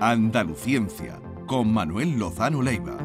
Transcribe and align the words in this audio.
Andaluciencia, 0.00 1.20
con 1.46 1.72
Manuel 1.74 2.18
Lozano 2.18 2.62
Leiva. 2.62 2.96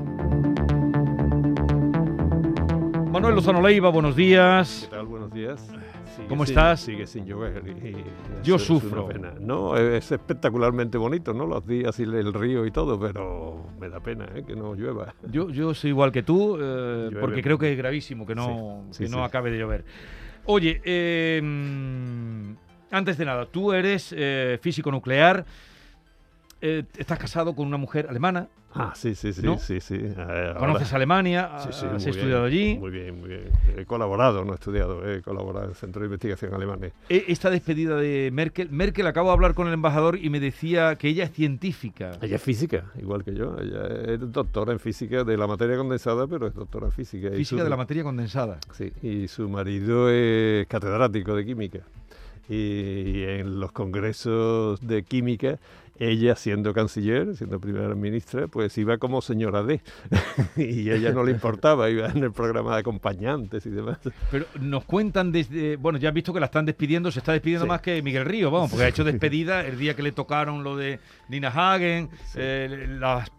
Manuel 3.11 3.35
Lozano 3.35 3.61
Leiva, 3.61 3.89
buenos 3.89 4.15
días. 4.15 4.87
¿Qué 4.89 4.95
tal? 4.95 5.05
Buenos 5.05 5.31
días. 5.33 5.67
Sigue 6.15 6.27
¿Cómo 6.29 6.45
sin- 6.45 6.53
estás? 6.53 6.79
Sigue 6.79 7.05
sin 7.07 7.25
llover. 7.25 7.63
y- 7.67 7.87
y 7.89 8.03
Yo 8.43 8.57
sufro. 8.57 9.07
pena. 9.07 9.33
No, 9.39 9.75
es 9.77 10.09
espectacularmente 10.11 10.97
bonito, 10.97 11.33
¿no? 11.33 11.45
Los 11.45 11.67
días 11.67 11.99
y 11.99 12.03
el 12.03 12.33
río 12.33 12.65
y 12.65 12.71
todo, 12.71 12.97
pero 12.99 13.67
me 13.79 13.89
da 13.89 13.99
pena 13.99 14.25
¿eh? 14.33 14.43
que 14.47 14.55
no 14.55 14.73
llueva. 14.75 15.13
Yo, 15.29 15.49
yo 15.49 15.73
soy 15.73 15.89
igual 15.89 16.11
que 16.13 16.23
tú, 16.23 16.57
eh, 16.61 17.09
porque 17.19 17.41
creo 17.41 17.57
que 17.57 17.71
es 17.71 17.77
gravísimo 17.77 18.25
que 18.25 18.35
no, 18.35 18.83
Sí, 18.91 18.99
sí, 18.99 19.03
que 19.05 19.09
no 19.09 19.17
sí. 19.17 19.23
acabe 19.23 19.51
de 19.51 19.57
llover. 19.59 19.85
Oye, 20.45 20.81
eh, 20.85 21.41
mm, 21.43 22.51
antes 22.91 23.17
de 23.17 23.25
nada, 23.25 23.45
tú 23.47 23.73
eres 23.73 24.13
eh, 24.17 24.57
físico 24.61 24.91
nuclear, 24.91 25.45
eh, 26.61 26.83
estás 26.97 27.19
casado 27.19 27.55
con 27.55 27.67
una 27.67 27.77
mujer 27.77 28.07
alemana, 28.09 28.47
Ah, 28.77 28.91
sí, 28.93 29.15
sí, 29.15 29.31
sí, 29.31 29.41
¿No? 29.41 29.57
sí, 29.57 29.79
sí. 29.79 29.95
Eh, 29.95 30.13
ahora- 30.17 30.55
conoces 30.55 30.91
Alemania, 30.91 31.49
Sí, 31.59 31.69
sí, 31.71 31.85
has 31.85 31.91
muy 31.93 31.97
bien, 32.03 32.09
estudiado 32.09 32.43
allí. 32.43 32.77
Muy 32.77 32.91
bien, 32.91 33.17
muy 33.21 33.29
bien. 33.29 33.43
He 33.77 33.85
colaborado, 33.85 34.43
no 34.43 34.51
he 34.51 34.55
estudiado, 34.55 35.09
he 35.09 35.21
colaborado 35.21 35.63
en 35.63 35.69
el 35.71 35.77
Centro 35.77 36.01
de 36.01 36.07
Investigación 36.07 36.53
Alemán. 36.53 36.79
Eh, 37.07 37.23
Esta 37.29 37.49
despedida 37.49 37.95
de 37.95 38.31
Merkel, 38.33 38.69
Merkel 38.71 39.07
acabo 39.07 39.29
de 39.29 39.33
hablar 39.35 39.53
con 39.53 39.67
el 39.67 39.73
embajador 39.73 40.17
y 40.21 40.29
me 40.29 40.41
decía 40.41 40.97
que 40.97 41.07
ella 41.07 41.23
es 41.23 41.31
científica. 41.31 42.17
Ella 42.21 42.35
es 42.35 42.41
física, 42.41 42.91
igual 43.01 43.23
que 43.23 43.33
yo. 43.33 43.55
Ella 43.61 44.11
es 44.13 44.19
doctora 44.33 44.73
en 44.73 44.79
física 44.81 45.23
de 45.23 45.37
la 45.37 45.47
materia 45.47 45.77
condensada, 45.77 46.27
pero 46.27 46.45
es 46.45 46.53
doctora 46.53 46.87
en 46.87 46.91
física. 46.91 47.29
Y 47.29 47.37
Física 47.37 47.59
su- 47.59 47.63
de 47.63 47.69
la 47.69 47.77
materia 47.77 48.03
condensada. 48.03 48.59
Sí, 48.73 48.91
y 49.01 49.29
su 49.29 49.47
marido 49.47 50.09
es 50.09 50.67
catedrático 50.67 51.33
de 51.33 51.45
química. 51.45 51.79
Y 52.49 53.23
en 53.23 53.59
los 53.59 53.71
congresos 53.71 54.85
de 54.85 55.03
química, 55.03 55.57
ella 55.97 56.35
siendo 56.35 56.73
canciller, 56.73 57.35
siendo 57.35 57.59
primera 57.59 57.93
ministra, 57.95 58.47
pues 58.47 58.77
iba 58.77 58.97
como 58.97 59.21
señora 59.21 59.63
D. 59.63 59.81
y 60.57 60.89
a 60.89 60.95
ella 60.95 61.11
no 61.11 61.23
le 61.23 61.31
importaba, 61.31 61.89
iba 61.89 62.07
en 62.07 62.23
el 62.23 62.31
programa 62.31 62.73
de 62.73 62.79
acompañantes 62.81 63.65
y 63.65 63.69
demás. 63.69 63.99
Pero 64.31 64.45
nos 64.59 64.83
cuentan 64.85 65.31
desde. 65.31 65.77
Bueno, 65.77 65.97
ya 65.97 66.09
has 66.09 66.15
visto 66.15 66.33
que 66.33 66.39
la 66.39 66.47
están 66.47 66.65
despidiendo, 66.65 67.11
se 67.11 67.19
está 67.19 67.31
despidiendo 67.31 67.65
Sí. 67.65 67.69
más 67.69 67.81
que 67.81 68.01
Miguel 68.01 68.25
Río, 68.25 68.51
vamos, 68.51 68.69
porque 68.71 68.85
ha 68.85 68.87
hecho 68.89 69.03
despedida 69.03 69.65
el 69.65 69.77
día 69.77 69.95
que 69.95 70.03
le 70.03 70.11
tocaron 70.11 70.63
lo 70.63 70.75
de 70.75 70.99
Nina 71.29 71.49
Hagen, 71.49 72.09
Sí. 72.25 72.39
eh, 72.41 72.87
las, 72.99 73.29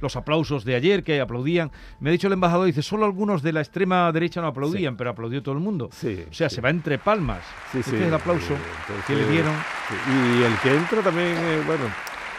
los 0.00 0.16
aplausos 0.16 0.64
de 0.64 0.74
ayer 0.74 1.04
que 1.04 1.20
aplaudían. 1.20 1.70
Me 2.00 2.10
ha 2.10 2.12
dicho 2.12 2.26
el 2.26 2.32
embajador, 2.32 2.66
dice, 2.66 2.82
solo 2.82 3.04
algunos 3.04 3.42
de 3.42 3.52
la 3.52 3.60
extrema 3.60 4.10
derecha 4.12 4.40
no 4.40 4.48
aplaudían, 4.48 4.96
pero 4.96 5.10
aplaudió 5.10 5.42
todo 5.42 5.54
el 5.54 5.60
mundo. 5.60 5.90
Sí, 5.92 6.24
O 6.30 6.32
sea, 6.32 6.48
sí. 6.48 6.56
se 6.56 6.60
va 6.60 6.70
entre 6.70 6.98
palmas. 6.98 7.42
Sí, 7.70 7.78
este 7.78 7.90
sí, 7.92 7.96
es 7.98 8.02
el 8.02 8.14
aplauso 8.14 8.54
entonces- 8.54 9.04
que 9.06 9.14
le 9.16 9.28
dieron. 9.28 9.52
Sí, 9.88 9.94
Y 10.40 10.42
el 10.44 10.56
que 10.58 10.74
entra 10.76 11.02
también, 11.02 11.36
eh, 11.36 11.62
bueno, 11.66 11.84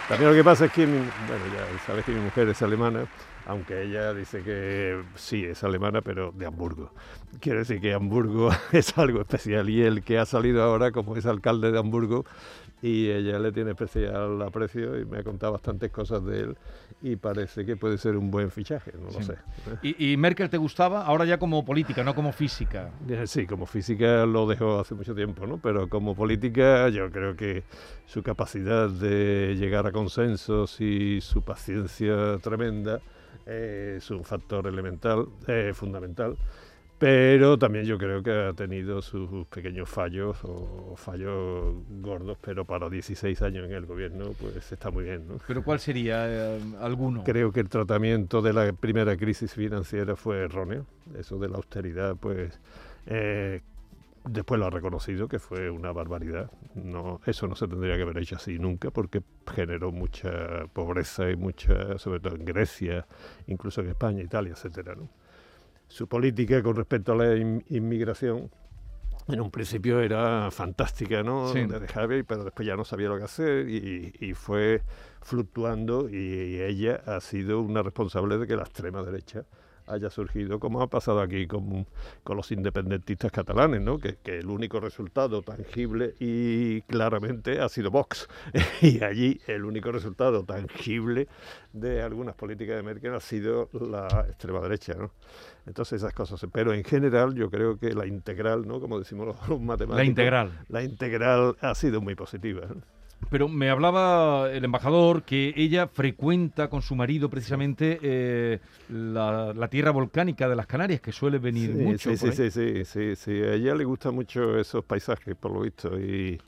también 0.10 0.30
lo 0.32 0.36
que 0.36 0.44
pasa 0.44 0.66
es 0.66 0.72
que, 0.72 0.86
mi- 0.88 0.98
bueno, 0.98 1.44
ya 1.54 1.86
sabes 1.86 2.04
que 2.06 2.12
mi 2.12 2.20
mujer 2.22 2.50
es 2.50 2.62
alemana, 2.62 3.06
aunque 3.46 3.84
ella 3.84 4.14
dice 4.14 4.42
que 4.42 5.02
sí 5.16 5.44
es 5.44 5.64
alemana, 5.64 6.02
pero 6.02 6.32
de 6.32 6.46
Hamburgo. 6.46 6.92
Quiere 7.42 7.60
decir 7.60 7.80
que 7.82 7.94
Hamburgo 7.94 8.50
es 8.72 8.98
algo 8.98 9.22
especial 9.22 9.70
y 9.70 9.82
el 9.82 10.02
que 10.04 10.18
ha 10.18 10.26
salido 10.26 10.64
ahora 10.64 10.92
como 10.92 11.16
es 11.18 11.26
alcalde 11.26 11.72
de 11.72 11.78
Hamburgo 11.80 12.26
y 12.84 13.10
ella 13.10 13.40
le 13.40 13.54
tiene 13.54 13.72
especial 13.72 14.42
aprecio 14.42 15.00
y 15.00 15.06
me 15.06 15.20
ha 15.20 15.24
contado 15.24 15.54
bastantes 15.54 15.90
cosas 15.90 16.24
de 16.26 16.42
él 16.42 16.58
y 17.02 17.16
parece 17.16 17.66
que 17.66 17.78
puede 17.78 17.98
ser 17.98 18.18
un 18.18 18.30
buen 18.30 18.52
fichaje, 18.52 18.92
no 19.00 19.06
lo 19.06 19.22
sé. 19.22 19.36
¿Y, 19.82 20.12
y 20.12 20.18
Merkel 20.18 20.50
te 20.50 20.58
gustaba? 20.58 21.06
Ahora 21.06 21.24
ya 21.24 21.38
como 21.38 21.64
política, 21.64 22.04
no 22.04 22.14
como 22.14 22.34
física. 22.34 22.92
Eh, 23.10 23.26
Sí, 23.26 23.48
como 23.48 23.66
física 23.66 24.26
lo 24.26 24.46
dejó 24.48 24.82
hace 24.82 24.96
mucho 24.96 25.16
tiempo, 25.16 25.48
¿no? 25.48 25.60
Pero 25.60 25.88
como 25.88 26.14
política 26.14 26.90
yo 26.90 27.10
creo 27.10 27.38
que 27.38 27.64
su 28.06 28.22
capacidad 28.22 28.90
de 28.90 29.56
llegar 29.58 29.88
a 29.88 29.94
consensos 29.94 30.82
y 30.82 31.22
su 31.22 31.42
paciencia 31.42 32.38
tremenda 32.40 33.00
eh, 33.46 33.96
es 33.98 34.12
un 34.12 34.26
factor 34.26 34.68
elemental, 34.68 35.28
eh, 35.48 35.72
fundamental. 35.74 36.36
Pero 37.04 37.60
también 37.60 37.84
yo 37.84 37.98
creo 37.98 38.24
que 38.24 38.32
ha 38.32 38.54
tenido 38.54 39.02
sus 39.02 39.46
pequeños 39.48 39.90
fallos 39.90 40.38
o 40.44 40.96
fallos 40.96 41.76
gordos, 42.00 42.38
pero 42.40 42.64
para 42.64 42.90
16 42.90 43.42
años 43.42 43.66
en 43.66 43.74
el 43.74 43.86
gobierno 43.86 44.32
pues 44.40 44.72
está 44.72 44.90
muy 44.90 45.04
bien, 45.04 45.28
¿no? 45.28 45.38
¿Pero 45.46 45.66
cuál 45.66 45.82
sería 45.82 46.24
eh, 46.30 46.62
alguno? 46.80 47.26
Creo 47.26 47.52
que 47.52 47.60
el 47.60 47.68
tratamiento 47.68 48.42
de 48.42 48.54
la 48.54 48.72
primera 48.72 49.18
crisis 49.18 49.54
financiera 49.54 50.16
fue 50.16 50.46
erróneo. 50.46 50.86
Eso 51.20 51.38
de 51.40 51.50
la 51.50 51.58
austeridad, 51.58 52.16
pues 52.16 52.62
eh, 53.08 53.60
después 54.24 54.58
lo 54.58 54.68
ha 54.68 54.70
reconocido 54.70 55.28
que 55.28 55.40
fue 55.40 55.70
una 55.70 55.92
barbaridad. 55.92 56.52
No, 56.74 57.20
eso 57.26 57.50
no 57.50 57.58
se 57.58 57.68
tendría 57.68 57.98
que 57.98 58.04
haber 58.04 58.20
hecho 58.20 58.38
así 58.38 58.58
nunca, 58.58 58.92
porque 58.92 59.22
generó 59.54 59.92
mucha 59.92 60.68
pobreza 60.72 61.30
y 61.30 61.36
mucha, 61.36 61.98
sobre 61.98 62.22
todo 62.22 62.38
en 62.38 62.46
Grecia, 62.46 63.06
incluso 63.48 63.82
en 63.82 63.90
España, 63.90 64.24
Italia, 64.24 64.54
etcétera. 64.54 64.96
¿no? 64.96 65.10
Su 65.94 66.08
política 66.08 66.64
con 66.64 66.76
respecto 66.76 67.12
a 67.12 67.16
la 67.18 67.36
in- 67.36 67.64
inmigración. 67.70 68.50
En 69.28 69.40
un 69.40 69.52
principio 69.52 70.00
era 70.00 70.50
fantástica, 70.50 71.22
¿no? 71.22 71.54
Sí. 71.54 71.68
De 71.68 71.88
Javier, 71.88 72.26
pero 72.26 72.44
después 72.44 72.68
ya 72.68 72.76
no 72.76 72.84
sabía 72.84 73.10
lo 73.10 73.18
que 73.20 73.26
hacer 73.26 73.70
y, 73.70 74.12
y 74.20 74.34
fue 74.34 74.82
fluctuando 75.22 76.10
y 76.10 76.60
ella 76.60 77.04
ha 77.06 77.22
sido 77.22 77.62
una 77.62 77.84
responsable 77.84 78.40
de 78.40 78.48
que 78.48 78.56
la 78.56 78.64
extrema 78.64 79.04
derecha 79.04 79.46
haya 79.88 80.10
surgido, 80.10 80.60
como 80.60 80.82
ha 80.82 80.88
pasado 80.88 81.22
aquí 81.22 81.48
con, 81.48 81.86
con 82.24 82.38
los 82.38 82.52
independentistas 82.52 83.32
catalanes, 83.32 83.82
¿no? 83.82 84.00
que, 84.00 84.18
que 84.18 84.40
el 84.40 84.48
único 84.48 84.80
resultado 84.80 85.42
tangible 85.42 86.16
y 86.20 86.82
claramente 86.84 87.60
ha 87.60 87.70
sido 87.70 87.92
Vox. 87.92 88.28
y 88.82 89.04
allí 89.04 89.40
el 89.48 89.66
único 89.66 89.92
resultado 89.92 90.44
tangible 90.44 91.28
de 91.74 92.02
algunas 92.02 92.36
políticas 92.36 92.76
de 92.76 92.84
Merkel 92.84 93.14
ha 93.16 93.20
sido 93.20 93.70
la 93.74 94.08
extrema 94.28 94.60
derecha. 94.62 94.94
¿no? 94.94 95.12
Entonces 95.66 96.02
esas 96.02 96.14
cosas. 96.14 96.44
Pero 96.52 96.74
en 96.74 96.84
general 96.84 97.34
yo 97.36 97.50
creo 97.50 97.78
que 97.78 97.94
la 97.94 98.06
integral, 98.06 98.68
¿no? 98.68 98.80
como 98.80 99.00
decimos 99.00 99.28
los, 99.28 99.62
matemáticos, 99.62 99.98
La 99.98 100.04
integral. 100.04 100.66
la 100.70 100.84
integral 100.84 101.56
ha 101.62 101.76
sido 101.76 102.02
muy 102.02 102.16
positiva. 102.16 102.62
¿no? 102.68 102.82
Pero 103.30 103.48
me 103.48 103.70
hablaba 103.70 104.52
el 104.52 104.64
embajador 104.66 105.24
que 105.24 105.54
ella 105.56 105.88
frecuenta 105.88 106.70
con 106.70 106.82
su 106.82 106.96
marido 106.96 107.30
precisamente 107.30 107.98
eh, 108.04 108.60
la, 108.90 109.54
la 109.54 109.68
tierra 109.70 109.92
volcánica 109.92 110.48
de 110.50 110.56
las 110.56 110.68
Canarias, 110.68 111.02
que 111.02 111.12
suele 111.12 111.40
venir 111.40 111.72
Sí, 111.72 111.78
mucho. 111.84 112.16
Sí, 112.16 112.26
por 112.26 112.36
sí, 112.36 112.42
ahí. 112.44 112.52
sí, 112.52 112.86
sí, 112.86 113.16
sí. 113.16 113.32
A 113.32 113.54
ella 113.54 113.76
le 113.76 113.86
gustan 113.86 114.14
mucho 114.14 114.60
esos 114.60 114.84
paisajes, 114.86 115.36
por 115.36 115.52
lo 115.52 115.62
visto, 115.62 116.00
y, 116.00 116.40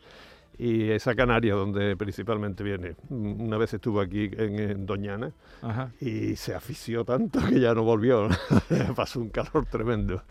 y 0.60 0.90
esa 0.92 1.16
Canaria 1.16 1.56
donde 1.56 1.96
principalmente 1.98 2.64
viene. 2.64 2.96
Una 3.10 3.58
vez 3.58 3.74
estuvo 3.74 4.00
aquí 4.02 4.30
en, 4.38 4.60
en 4.60 4.86
Doñana 4.86 5.32
Ajá. 5.64 5.92
y 6.02 6.36
se 6.36 6.54
afició 6.54 7.04
tanto 7.04 7.40
que 7.50 7.60
ya 7.60 7.74
no 7.74 7.84
volvió. 7.84 8.28
Pasó 8.96 9.22
un 9.22 9.30
calor 9.30 9.66
tremendo. 9.66 10.22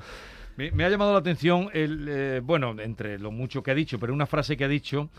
Me, 0.56 0.70
me 0.70 0.84
ha 0.84 0.88
llamado 0.90 1.12
la 1.14 1.18
atención, 1.18 1.68
el, 1.72 2.06
eh, 2.08 2.40
bueno, 2.44 2.76
entre 2.80 3.18
lo 3.18 3.32
mucho 3.32 3.62
que 3.62 3.72
ha 3.72 3.74
dicho, 3.74 3.98
pero 3.98 4.12
una 4.14 4.26
frase 4.26 4.56
que 4.56 4.64
ha 4.64 4.68
dicho, 4.68 5.10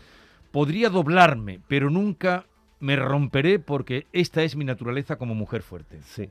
podría 0.56 0.88
doblarme, 0.88 1.60
pero 1.68 1.90
nunca 1.90 2.46
me 2.80 2.96
romperé 2.96 3.58
porque 3.58 4.06
esta 4.14 4.42
es 4.42 4.56
mi 4.56 4.64
naturaleza 4.64 5.16
como 5.16 5.34
mujer 5.34 5.60
fuerte. 5.60 6.00
Sí. 6.02 6.30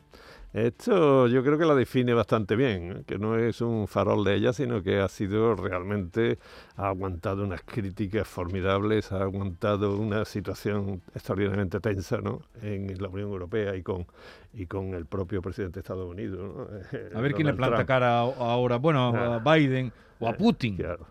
Esto 0.51 1.27
yo 1.27 1.43
creo 1.43 1.59
que 1.59 1.65
la 1.65 1.75
define 1.75 2.11
bastante 2.15 2.55
bien, 2.55 2.91
¿eh? 2.91 3.03
que 3.05 3.19
no 3.19 3.37
es 3.37 3.61
un 3.61 3.87
farol 3.87 4.23
de 4.23 4.33
ella, 4.33 4.51
sino 4.51 4.81
que 4.81 4.99
ha 4.99 5.07
sido 5.09 5.53
realmente, 5.55 6.39
ha 6.75 6.87
aguantado 6.87 7.43
unas 7.43 7.61
críticas 7.61 8.27
formidables, 8.27 9.11
ha 9.11 9.21
aguantado 9.21 9.95
una 9.95 10.25
situación 10.25 11.03
extraordinariamente 11.13 11.79
tensa 11.79 12.17
¿no? 12.17 12.41
en 12.63 12.87
la 12.99 13.09
Unión 13.09 13.29
Europea 13.29 13.75
y 13.75 13.83
con, 13.83 14.07
y 14.53 14.65
con 14.65 14.95
el 14.95 15.05
propio 15.05 15.43
presidente 15.43 15.75
de 15.75 15.79
Estados 15.81 16.09
Unidos. 16.09 16.39
¿no? 16.39 17.15
A 17.15 17.21
ver 17.21 17.33
quién 17.35 17.45
le 17.45 17.53
planta 17.53 17.75
Trump. 17.75 17.87
cara 17.87 18.19
ahora, 18.21 18.77
bueno, 18.77 19.09
a 19.15 19.35
Ah. 19.35 19.39
Biden 19.55 19.91
o 20.19 20.27
a 20.27 20.31
Eh, 20.31 20.35
Putin. 20.35 20.77
Claro. 20.77 21.05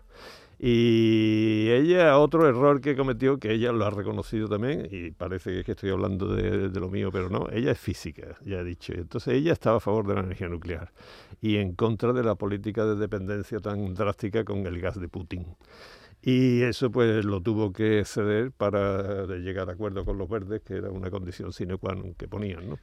Y 0.67 1.69
ella, 1.69 2.17
otro 2.17 2.49
error 2.49 2.81
que 2.81 2.95
cometió, 2.95 3.37
que 3.37 3.53
ella 3.53 3.71
lo 3.71 3.85
ha 3.85 3.91
reconocido 3.91 4.47
también, 4.47 4.87
y 4.89 5.11
parece 5.11 5.63
que 5.63 5.73
estoy 5.73 5.91
hablando 5.91 6.33
de, 6.33 6.69
lo 6.79 6.89
mío, 6.89 7.11
pero 7.11 7.29
no, 7.29 7.47
ella 7.51 7.69
es 7.69 7.77
física, 7.77 8.35
ya 8.43 8.61
he 8.61 8.63
dicho. 8.63 8.91
Entonces 8.93 9.35
ella 9.35 9.53
estaba 9.53 9.77
a 9.77 9.79
favor 9.79 10.07
de 10.07 10.15
la 10.15 10.21
energía 10.21 10.49
nuclear 10.49 10.91
y 11.39 11.57
en 11.57 11.75
contra 11.75 12.13
de 12.13 12.23
la 12.23 12.33
política 12.33 12.83
de 12.83 12.95
dependencia 12.95 13.59
tan 13.59 13.93
drástica 13.93 14.43
con 14.43 14.65
el 14.65 14.81
gas 14.81 14.99
de 14.99 15.07
Putin. 15.07 15.45
Y 16.23 16.63
eso 16.63 16.89
pues 16.89 17.23
lo 17.23 17.41
tuvo 17.41 17.71
que 17.71 18.03
ceder 18.03 18.51
para 18.51 19.27
llegar 19.37 19.69
a 19.69 19.73
acuerdo 19.73 20.03
con 20.03 20.17
los 20.17 20.27
verdes, 20.27 20.63
que 20.63 20.77
era 20.77 20.89
una 20.89 21.11
condición 21.11 21.53
sine 21.53 21.77
qua 21.77 21.93
non 21.93 22.15
que 22.15 22.27
ponían, 22.27 22.67
¿no? 22.69 22.79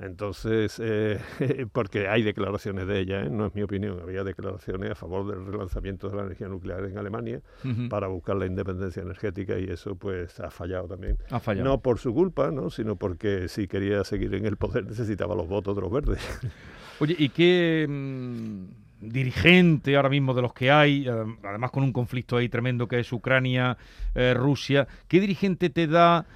Entonces, 0.00 0.80
eh, 0.82 1.20
porque 1.72 2.08
hay 2.08 2.22
declaraciones 2.22 2.86
de 2.86 3.00
ella, 3.00 3.22
¿eh? 3.22 3.30
no 3.30 3.46
es 3.46 3.54
mi 3.54 3.62
opinión, 3.62 4.00
había 4.00 4.24
declaraciones 4.24 4.92
a 4.92 4.94
favor 4.94 5.26
del 5.26 5.44
relanzamiento 5.44 6.08
de 6.08 6.16
la 6.16 6.22
energía 6.22 6.48
nuclear 6.48 6.84
en 6.84 6.96
Alemania 6.96 7.42
para 7.90 8.06
buscar 8.06 8.36
la 8.36 8.46
independencia 8.46 9.02
energética 9.02 9.58
y 9.58 9.64
eso 9.64 9.96
pues 9.96 10.40
ha 10.40 10.50
fallado 10.50 10.88
también. 10.88 11.18
Ha 11.30 11.38
fallado. 11.38 11.68
No 11.68 11.80
por 11.80 11.98
su 11.98 12.14
culpa, 12.14 12.50
¿no? 12.50 12.70
sino 12.70 12.96
porque 12.96 13.48
si 13.48 13.68
quería 13.68 14.02
seguir 14.04 14.34
en 14.34 14.46
el 14.46 14.56
poder 14.56 14.86
necesitaba 14.88 15.34
los 15.34 15.48
votos 15.48 15.76
de 15.76 15.82
los 15.82 15.92
verdes. 15.92 16.18
Oye, 17.00 17.16
¿y 17.18 17.28
qué 17.28 17.86
mm, 17.88 18.64
dirigente 19.00 19.96
ahora 19.96 20.08
mismo 20.08 20.32
de 20.32 20.42
los 20.42 20.54
que 20.54 20.70
hay, 20.70 21.08
además 21.08 21.70
con 21.70 21.82
un 21.82 21.92
conflicto 21.92 22.38
ahí 22.38 22.48
tremendo 22.48 22.88
que 22.88 23.00
es 23.00 23.12
Ucrania, 23.12 23.76
eh, 24.14 24.34
Rusia, 24.34 24.88
qué 25.08 25.20
dirigente 25.20 25.68
te 25.68 25.86
da 25.86 26.26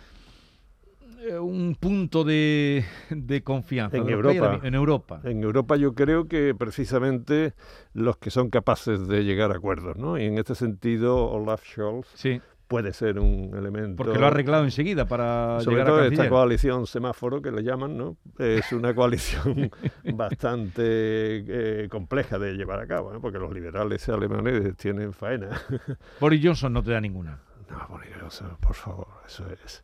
un 1.41 1.77
punto 1.79 2.25
de, 2.25 2.85
de 3.11 3.43
confianza 3.43 3.97
En 3.97 4.07
de 4.07 4.13
Europa. 4.13 4.61
en 4.63 4.75
Europa. 4.75 5.21
En 5.25 5.43
Europa 5.43 5.77
yo 5.77 5.95
creo 5.95 6.29
que 6.29 6.55
precisamente 6.55 7.55
los 7.93 8.17
que 8.19 8.31
son 8.31 8.51
capaces 8.51 9.07
de 9.09 9.25
llegar 9.25 9.51
a 9.53 9.57
acuerdos, 9.57 9.97
¿no? 9.97 10.19
Y 10.19 10.25
en 10.25 10.39
este 10.39 10.55
sentido 10.55 11.27
Olaf 11.31 11.65
Scholz 11.65 12.09
Sí, 12.15 12.41
puede 12.69 12.93
ser 12.93 13.19
un 13.19 13.53
elemento... 13.57 14.03
porque 14.03 14.19
lo 14.19 14.25
ha 14.25 14.29
arreglado 14.29 14.65
enseguida 14.65 15.07
para 15.07 15.61
Sobre 15.61 15.77
llegar 15.77 15.89
a 15.89 15.91
todo 15.91 16.05
esta 16.05 16.29
coalición 16.29 16.87
semáforo 16.87 17.41
que 17.43 17.51
le 17.51 17.63
llaman, 17.63 17.97
¿no? 17.97 18.17
Es 18.39 18.73
una 18.73 18.95
coalición 18.95 19.71
bastante 20.15 20.83
eh, 20.87 21.89
compleja 21.89 22.39
de 22.39 22.55
llevar 22.55 22.81
a 22.81 22.87
cabo, 22.87 23.13
¿no? 23.13 23.21
Porque 23.21 23.39
los 23.39 23.53
liberales 23.53 24.09
alemanes 24.09 24.77
tienen 24.77 25.13
faena. 25.13 25.61
Boris 26.21 26.41
Johnson 26.43 26.73
no 26.73 26.83
te 26.83 26.91
da 26.93 27.01
ninguna. 27.01 27.39
No, 27.71 27.87
Boris 27.89 28.11
Johnson, 28.21 28.57
por 28.61 28.75
favor, 28.75 29.09
eso 29.27 29.45
es. 29.65 29.83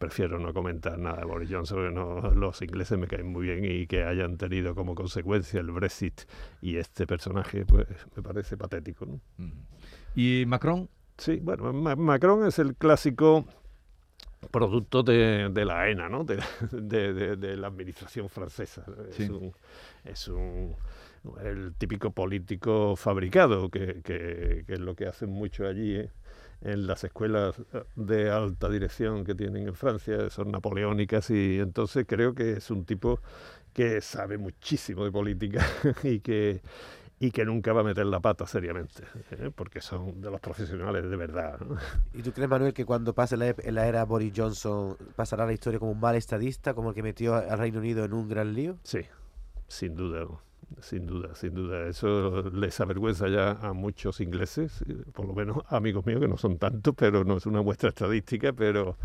Prefiero 0.00 0.38
no 0.38 0.54
comentar 0.54 0.98
nada 0.98 1.18
de 1.18 1.24
Boris 1.26 1.50
Johnson, 1.52 1.76
porque 1.76 1.94
no, 1.94 2.30
los 2.34 2.62
ingleses 2.62 2.96
me 2.98 3.06
caen 3.06 3.26
muy 3.26 3.44
bien 3.48 3.66
y 3.66 3.86
que 3.86 4.02
hayan 4.02 4.38
tenido 4.38 4.74
como 4.74 4.94
consecuencia 4.94 5.60
el 5.60 5.70
Brexit 5.72 6.22
y 6.62 6.76
este 6.78 7.06
personaje, 7.06 7.66
pues 7.66 7.86
me 8.16 8.22
parece 8.22 8.56
patético. 8.56 9.04
¿no? 9.04 9.20
¿Y 10.16 10.44
Macron? 10.46 10.88
Sí, 11.18 11.38
bueno, 11.42 11.70
Ma- 11.74 11.96
Macron 11.96 12.46
es 12.46 12.58
el 12.58 12.76
clásico 12.76 13.44
producto 14.50 15.02
de, 15.02 15.50
de 15.50 15.64
la 15.66 15.90
ENA, 15.90 16.08
¿no? 16.08 16.24
De, 16.24 16.38
de- 16.72 17.12
de- 17.12 17.36
de 17.36 17.56
la 17.58 17.66
administración 17.66 18.30
francesa. 18.30 18.84
Es, 19.10 19.28
un, 19.28 19.52
es 20.04 20.28
un- 20.28 20.76
el 21.44 21.74
típico 21.76 22.10
político 22.12 22.96
fabricado, 22.96 23.68
que, 23.68 24.00
que- 24.02 24.64
que 24.66 24.72
es 24.72 24.80
lo 24.80 24.94
que 24.94 25.06
hacen 25.06 25.28
mucho 25.28 25.66
allí 25.66 25.94
¿eh? 25.96 26.10
En 26.62 26.86
las 26.86 27.04
escuelas 27.04 27.60
de 27.96 28.30
alta 28.30 28.68
dirección 28.68 29.24
que 29.24 29.34
tienen 29.34 29.68
en 29.68 29.74
Francia, 29.74 30.30
son 30.30 30.50
napoleónicas 30.50 31.30
y 31.30 31.58
entonces 31.58 32.04
creo 32.06 32.34
que 32.34 32.52
es 32.52 32.70
un 32.70 32.84
tipo 32.84 33.20
que 33.72 34.00
sabe 34.00 34.36
muchísimo 34.38 35.04
de 35.04 35.12
política 35.12 35.64
y 36.02 36.20
que 36.20 36.60
y 37.22 37.32
que 37.32 37.44
nunca 37.44 37.74
va 37.74 37.82
a 37.82 37.84
meter 37.84 38.06
la 38.06 38.18
pata 38.18 38.46
seriamente, 38.46 39.02
¿eh? 39.32 39.50
porque 39.54 39.82
son 39.82 40.22
de 40.22 40.30
los 40.30 40.40
profesionales 40.40 41.08
de 41.08 41.16
verdad. 41.16 41.60
¿no? 41.60 41.76
¿Y 42.14 42.22
tú 42.22 42.32
crees, 42.32 42.48
Manuel, 42.48 42.72
que 42.72 42.86
cuando 42.86 43.14
pase 43.14 43.36
la, 43.36 43.54
la 43.62 43.86
era 43.86 44.06
Boris 44.06 44.32
Johnson 44.34 44.96
pasará 45.16 45.44
la 45.44 45.52
historia 45.52 45.78
como 45.78 45.92
un 45.92 46.00
mal 46.00 46.16
estadista, 46.16 46.72
como 46.72 46.88
el 46.88 46.94
que 46.94 47.02
metió 47.02 47.34
al 47.34 47.58
Reino 47.58 47.78
Unido 47.78 48.06
en 48.06 48.14
un 48.14 48.26
gran 48.26 48.54
lío? 48.54 48.78
Sí, 48.84 49.00
sin 49.68 49.94
duda, 49.94 50.26
sin 50.80 51.06
duda, 51.06 51.34
sin 51.34 51.54
duda. 51.54 51.86
Eso 51.88 52.50
les 52.50 52.80
avergüenza 52.80 53.28
ya 53.28 53.52
a 53.52 53.72
muchos 53.72 54.20
ingleses, 54.20 54.82
eh, 54.88 55.04
por 55.12 55.26
lo 55.26 55.34
menos 55.34 55.58
amigos 55.68 56.06
míos 56.06 56.20
que 56.20 56.28
no 56.28 56.36
son 56.36 56.58
tantos, 56.58 56.94
pero 56.96 57.24
no 57.24 57.36
es 57.36 57.46
una 57.46 57.62
muestra 57.62 57.90
estadística, 57.90 58.52
pero 58.52 58.96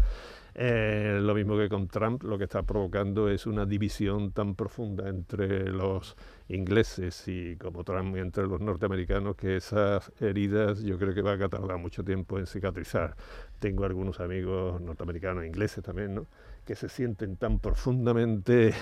eh, 0.58 1.20
lo 1.22 1.36
mismo 1.36 1.58
que 1.58 1.68
con 1.68 1.90
Trump, 1.90 2.24
lo 2.24 2.38
que 2.38 2.46
está 2.46 2.64
provocando 2.64 3.30
es 3.30 3.46
una 3.46 3.66
división 3.66 4.32
tan 4.32 4.56
profunda 4.56 5.10
entre 5.10 5.70
los 5.70 6.16
ingleses 6.48 7.28
y 7.28 7.58
como 7.58 7.84
Trump 7.84 8.16
entre 8.16 8.48
los 8.48 8.62
norteamericanos 8.62 9.36
que 9.36 9.58
esas 9.58 10.14
heridas 10.22 10.82
yo 10.82 10.98
creo 10.98 11.14
que 11.14 11.22
van 11.22 11.42
a 11.42 11.50
tardar 11.50 11.78
mucho 11.78 12.06
tiempo 12.06 12.40
en 12.40 12.48
cicatrizar. 12.48 13.18
Tengo 13.60 13.84
algunos 13.84 14.22
amigos 14.22 14.80
norteamericanos, 14.80 15.46
ingleses 15.46 15.84
también, 15.84 16.16
¿no? 16.16 16.28
que 16.66 16.76
se 16.76 16.88
sienten 16.88 17.36
tan 17.36 17.60
profundamente 17.60 18.74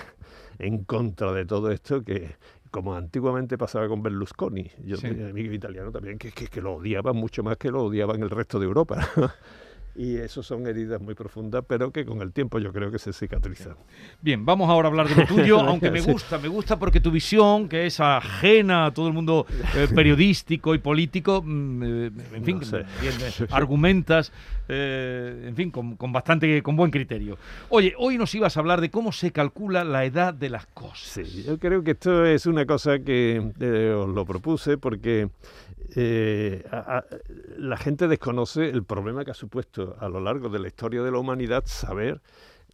en 0.59 0.83
contra 0.83 1.33
de 1.33 1.45
todo 1.45 1.71
esto 1.71 2.03
que 2.03 2.35
como 2.73 2.95
antiguamente 2.95 3.55
pasaba 3.55 3.87
con 3.87 4.01
Berlusconi, 4.01 4.71
yo 4.83 4.97
Sí. 4.97 5.03
tenía 5.09 5.27
amigos 5.29 5.53
italianos 5.53 5.93
también 5.93 6.17
que, 6.17 6.31
que, 6.31 6.47
que 6.47 6.59
lo 6.59 6.73
odiaban 6.73 7.15
mucho 7.15 7.43
más 7.43 7.55
que 7.57 7.69
lo 7.69 7.83
odiaban 7.83 8.21
el 8.23 8.31
resto 8.31 8.59
de 8.59 8.65
Europa. 8.65 8.97
y 9.95 10.17
eso 10.17 10.41
son 10.41 10.65
heridas 10.65 10.99
muy 10.99 11.13
profundas, 11.13 11.63
pero 11.67 11.91
que 11.91 12.05
con 12.05 12.21
el 12.21 12.31
tiempo 12.31 12.57
yo 12.57 12.73
creo 12.73 12.91
que 12.91 12.97
se 12.97 13.13
cicatrizan. 13.13 13.75
Bien, 14.21 14.43
vamos 14.43 14.69
ahora 14.69 14.87
a 14.87 14.91
hablar 14.91 15.07
de 15.07 15.15
lo 15.15 15.27
tuyo, 15.27 15.59
aunque 15.61 15.91
me 15.91 16.01
gusta, 16.01 16.39
me 16.39 16.47
gusta 16.47 16.79
porque 16.79 16.99
tu 16.99 17.11
visión, 17.11 17.69
que 17.69 17.85
es 17.85 17.99
ajena 17.99 18.87
a 18.87 18.93
todo 18.93 19.07
el 19.07 19.13
mundo 19.13 19.45
eh, 19.75 19.87
periodístico 19.93 20.73
y 20.73 20.79
político, 20.79 21.43
mm, 21.45 21.83
eh, 21.83 22.11
en 22.33 22.43
fin, 22.43 22.59
No 22.59 22.65
sé. 22.65 22.85
bien, 23.01 23.13
eh, 23.21 23.47
argumentas, 23.51 24.31
eh, 24.67 25.45
en 25.47 25.55
fin, 25.55 25.69
con, 25.69 25.95
con 25.95 26.11
bastante, 26.11 26.63
con 26.63 26.75
buen 26.75 26.89
criterio. 26.89 27.37
Oye, 27.69 27.93
hoy 27.97 28.17
nos 28.17 28.33
ibas 28.33 28.57
a 28.57 28.61
hablar 28.61 28.81
de 28.81 28.89
cómo 28.89 29.11
se 29.11 29.31
calcula 29.31 29.83
la 29.83 30.05
edad 30.05 30.33
de 30.33 30.49
las 30.49 30.65
cosas. 30.67 31.27
Sí, 31.27 31.43
yo 31.43 31.59
creo 31.59 31.83
que 31.83 31.91
esto 31.91 32.25
es 32.25 32.47
una 32.47 32.65
cosa 32.65 32.99
que 32.99 33.39
os 33.95 34.09
lo 34.09 34.25
propuse 34.25 34.77
porque 34.77 35.29
eh, 35.95 36.63
a- 36.71 36.97
a- 36.97 37.05
la 37.57 37.77
gente 37.77 38.07
desconoce 38.07 38.69
el 38.69 38.83
problema 38.83 39.23
que 39.25 39.31
ha 39.31 39.35
supuesto 39.35 39.95
a 39.99 40.09
lo 40.09 40.19
largo 40.19 40.49
de 40.49 40.59
la 40.59 40.67
historia 40.67 41.01
de 41.03 41.11
la 41.11 41.17
humanidad 41.19 41.63
saber 41.65 42.21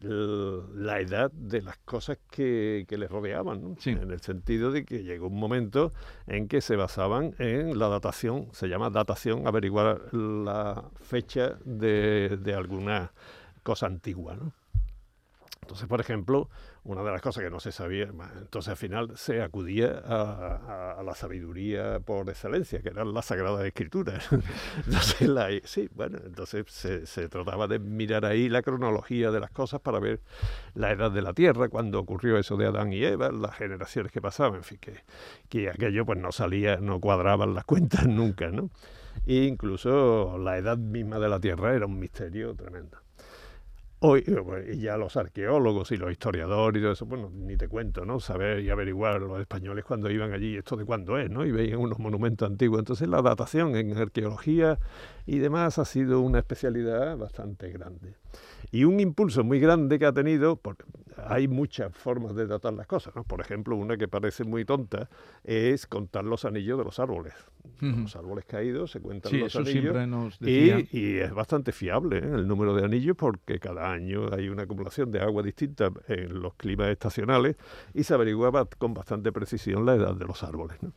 la 0.02 0.98
edad 1.00 1.30
de 1.32 1.60
las 1.60 1.76
cosas 1.78 2.18
que, 2.30 2.86
que 2.88 2.96
les 2.96 3.10
rodeaban, 3.10 3.62
¿no? 3.62 3.76
Sí. 3.78 3.90
en 3.90 4.10
el 4.10 4.20
sentido 4.22 4.70
de 4.70 4.86
que 4.86 5.02
llegó 5.02 5.26
un 5.26 5.38
momento 5.38 5.92
en 6.26 6.48
que 6.48 6.62
se 6.62 6.76
basaban 6.76 7.34
en 7.38 7.78
la 7.78 7.88
datación, 7.88 8.48
se 8.52 8.68
llama 8.68 8.88
datación, 8.88 9.46
averiguar 9.46 10.12
la 10.14 10.84
fecha 11.02 11.58
de, 11.66 12.38
de 12.40 12.54
alguna 12.54 13.12
cosa 13.62 13.86
antigua. 13.86 14.36
¿no? 14.36 14.52
Entonces, 15.60 15.86
por 15.86 16.00
ejemplo, 16.00 16.48
una 16.82 17.02
de 17.02 17.10
las 17.12 17.20
cosas 17.20 17.44
que 17.44 17.50
no 17.50 17.60
se 17.60 17.72
sabía, 17.72 18.10
entonces 18.38 18.70
al 18.70 18.76
final 18.76 19.16
se 19.16 19.42
acudía 19.42 20.02
a, 20.04 21.02
la 21.04 21.14
sabiduría 21.14 22.00
por 22.00 22.28
excelencia, 22.28 22.80
que 22.80 22.88
eran 22.88 23.12
las 23.12 23.26
sagradas 23.26 23.64
escrituras. 23.64 24.28
entonces, 24.86 25.28
la- 25.28 25.48
sí, 25.64 25.88
bueno, 25.94 26.18
entonces 26.24 26.64
se, 26.68 27.06
se 27.06 27.28
trataba 27.28 27.66
de 27.68 27.78
mirar 27.78 28.24
ahí 28.24 28.48
la 28.48 28.62
cronología 28.62 29.30
de 29.30 29.40
las 29.40 29.50
cosas 29.50 29.80
para 29.80 29.98
ver 30.00 30.20
la 30.74 30.90
edad 30.90 31.10
de 31.10 31.22
la 31.22 31.34
Tierra, 31.34 31.68
cuando 31.68 32.00
ocurrió 32.00 32.38
eso 32.38 32.56
de 32.56 32.66
Adán 32.66 32.92
y 32.92 33.04
Eva, 33.04 33.30
las 33.30 33.54
generaciones 33.56 34.10
que 34.12 34.20
pasaban, 34.22 34.56
en 34.56 34.64
fin, 34.64 34.78
que, 34.80 34.94
que 35.48 35.68
aquello 35.70 36.06
pues 36.06 36.18
no 36.18 36.32
salía, 36.32 36.76
no 36.78 36.98
cuadraban 37.00 37.54
las 37.54 37.64
cuentas 37.66 38.06
nunca, 38.06 38.48
¿no? 38.50 38.70
E 39.26 39.44
incluso 39.44 40.38
la 40.38 40.56
edad 40.56 40.78
misma 40.78 41.18
de 41.18 41.28
la 41.28 41.40
Tierra 41.40 41.74
era 41.74 41.86
un 41.86 41.98
misterio 41.98 42.54
tremendo. 42.54 42.98
Hoy, 44.02 44.24
ya 44.78 44.96
los 44.96 45.18
arqueólogos 45.18 45.92
y 45.92 45.98
los 45.98 46.10
historiadores 46.10 46.80
y 46.80 46.82
todo 46.82 46.92
eso, 46.92 47.04
bueno, 47.04 47.30
ni 47.34 47.58
te 47.58 47.68
cuento, 47.68 48.06
¿no? 48.06 48.18
Saber 48.18 48.60
y 48.60 48.70
averiguar 48.70 49.20
los 49.20 49.38
españoles 49.38 49.84
cuando 49.84 50.10
iban 50.10 50.32
allí, 50.32 50.56
esto 50.56 50.74
de 50.74 50.86
cuándo 50.86 51.18
es, 51.18 51.28
¿no? 51.28 51.44
Y 51.44 51.52
veían 51.52 51.80
unos 51.80 51.98
monumentos 51.98 52.48
antiguos. 52.48 52.78
Entonces 52.78 53.08
la 53.08 53.20
datación 53.20 53.76
en 53.76 53.94
arqueología 53.98 54.78
y 55.26 55.38
demás 55.38 55.78
ha 55.78 55.84
sido 55.84 56.20
una 56.20 56.38
especialidad 56.38 57.16
bastante 57.16 57.70
grande. 57.70 58.14
Y 58.72 58.84
un 58.84 59.00
impulso 59.00 59.42
muy 59.42 59.58
grande 59.58 59.98
que 59.98 60.06
ha 60.06 60.12
tenido, 60.12 60.56
porque 60.56 60.84
hay 61.26 61.48
muchas 61.48 61.92
formas 61.96 62.34
de 62.36 62.46
datar 62.46 62.72
las 62.72 62.86
cosas, 62.86 63.14
¿no? 63.16 63.24
Por 63.24 63.40
ejemplo, 63.40 63.74
una 63.76 63.96
que 63.96 64.06
parece 64.06 64.44
muy 64.44 64.64
tonta 64.64 65.08
es 65.42 65.86
contar 65.86 66.24
los 66.24 66.44
anillos 66.44 66.78
de 66.78 66.84
los 66.84 66.98
árboles. 67.00 67.32
Los 67.80 68.14
árboles 68.16 68.44
caídos 68.46 68.90
se 68.90 69.00
cuentan 69.00 69.30
Sí, 69.32 69.38
los 69.38 69.48
eso 69.48 69.58
anillos. 69.60 69.82
siempre 69.82 70.06
nos 70.06 70.38
decían. 70.38 70.86
Y, 70.92 70.98
y 70.98 71.18
es 71.18 71.32
bastante 71.32 71.72
fiable 71.72 72.18
¿eh? 72.18 72.22
el 72.22 72.46
número 72.46 72.74
de 72.74 72.84
anillos 72.84 73.16
porque 73.16 73.58
cada 73.58 73.90
año 73.90 74.32
hay 74.32 74.48
una 74.48 74.62
acumulación 74.64 75.10
de 75.10 75.20
agua 75.20 75.42
distinta 75.42 75.90
en 76.08 76.40
los 76.40 76.54
climas 76.54 76.88
estacionales 76.88 77.56
y 77.94 78.04
se 78.04 78.14
averiguaba 78.14 78.66
con 78.66 78.94
bastante 78.94 79.32
precisión 79.32 79.84
la 79.86 79.94
edad 79.94 80.14
de 80.14 80.26
los 80.26 80.42
árboles. 80.42 80.76
¿no? 80.82 80.92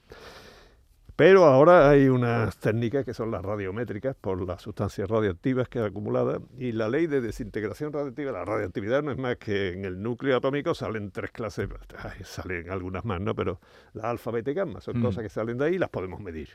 Pero 1.15 1.45
ahora 1.45 1.89
hay 1.91 2.07
unas 2.09 2.57
técnicas 2.57 3.05
que 3.05 3.13
son 3.13 3.29
las 3.29 3.43
radiométricas 3.43 4.15
por 4.15 4.41
las 4.47 4.63
sustancias 4.63 5.07
radioactivas 5.07 5.69
que 5.69 5.79
acumuladas 5.79 6.39
y 6.57 6.71
la 6.71 6.89
ley 6.89 7.05
de 7.05 7.21
desintegración 7.21 7.93
radioactiva, 7.93 8.31
la 8.31 8.43
radioactividad 8.45 9.03
no 9.03 9.11
es 9.11 9.17
más 9.19 9.37
que 9.37 9.73
en 9.73 9.85
el 9.85 10.01
núcleo 10.01 10.37
atómico 10.37 10.73
salen 10.73 11.11
tres 11.11 11.29
clases, 11.29 11.69
ay, 11.99 12.23
salen 12.23 12.71
algunas 12.71 13.05
más, 13.05 13.21
¿no? 13.21 13.35
Pero 13.35 13.59
la 13.93 14.09
alfa, 14.09 14.31
beta 14.31 14.49
y 14.49 14.53
gamma 14.55 14.81
son 14.81 14.99
Mm. 14.99 15.03
cosas 15.03 15.23
que 15.23 15.29
salen 15.29 15.57
de 15.59 15.65
ahí 15.65 15.75
y 15.75 15.77
las 15.79 15.89
podemos 15.89 16.19
medir. 16.19 16.49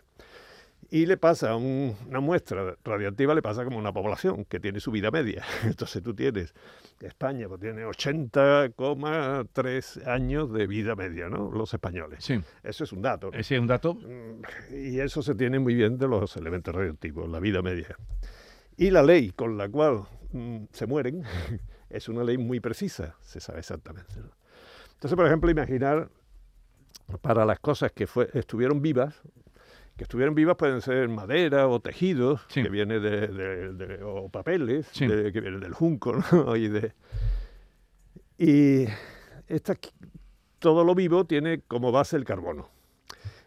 Y 0.91 1.05
le 1.05 1.19
pasa 1.19 1.51
a 1.51 1.57
un- 1.57 1.95
una 2.09 2.21
muestra 2.21 2.75
radioactiva, 2.83 3.35
le 3.35 3.43
pasa 3.43 3.63
como 3.65 3.77
a 3.77 3.81
una 3.81 3.93
población 3.93 4.47
que 4.47 4.59
tiene 4.59 4.81
su 4.81 4.91
vida 4.91 5.11
media. 5.11 5.45
Entonces 5.65 6.03
tú 6.03 6.15
tienes, 6.15 6.55
España 7.01 7.47
pues 7.49 7.61
tiene 7.61 7.85
80,3 7.85 10.07
años 10.07 10.53
de 10.53 10.67
vida 10.67 10.95
media, 10.97 11.29
¿no? 11.29 11.51
Los 11.51 11.75
españoles. 11.75 12.25
Sí, 12.25 12.41
Eso 12.63 12.85
es 12.85 12.93
un 12.93 13.03
dato. 13.03 13.31
¿no? 13.31 13.39
ese 13.39 13.57
es 13.57 13.61
un 13.61 13.67
dato. 13.67 13.95
Mm, 13.95 14.43
Y 14.75 15.01
eso 15.01 15.23
se 15.23 15.35
tiene 15.35 15.59
muy 15.59 15.75
bien 15.75 15.99
de 15.99 16.09
los 16.09 16.37
elementos 16.37 16.75
radioactivos, 16.75 17.29
la 17.29 17.41
vida 17.41 17.61
media. 17.63 17.97
Y 18.77 18.91
la 18.91 19.03
ley 19.03 19.31
con 19.33 19.59
la 19.59 19.69
cual 19.69 20.03
mm, 20.33 20.65
se 20.73 20.87
mueren 20.87 21.23
es 21.91 22.09
una 22.09 22.25
ley 22.25 22.39
muy 22.39 22.61
precisa, 22.61 23.17
se 23.21 23.41
sabe 23.41 23.59
exactamente. 23.61 24.15
¿no? 24.21 24.31
Entonces, 24.95 25.17
por 25.17 25.27
ejemplo, 25.27 25.51
imaginar 25.51 26.09
para 27.21 27.45
las 27.45 27.61
cosas 27.61 27.93
que 27.93 28.07
fue, 28.07 28.29
estuvieron 28.35 28.81
vivas, 28.83 29.15
que 29.99 30.05
estuvieron 30.05 30.35
vivas 30.35 30.57
pueden 30.57 30.81
ser 30.81 31.09
madera 31.09 31.69
o 31.69 31.81
tejidos, 31.81 32.41
Sí. 32.49 32.63
que 32.63 32.71
viene 32.71 33.01
de, 33.01 33.27
de- 33.29 33.73
de- 33.75 34.03
o 34.03 34.31
papeles, 34.31 34.89
Sí. 34.93 35.07
de- 35.07 35.31
que 35.33 35.41
vienen 35.43 35.61
del 35.61 35.75
junco, 35.75 36.15
¿no? 36.33 36.57
y 36.57 36.69
de, 36.69 36.93
y 38.39 38.85
esta, 39.49 39.75
todo 40.59 40.85
lo 40.85 40.95
vivo 40.95 41.25
tiene 41.27 41.61
como 41.63 41.93
base 41.93 42.17
el 42.17 42.25
carbono. 42.25 42.71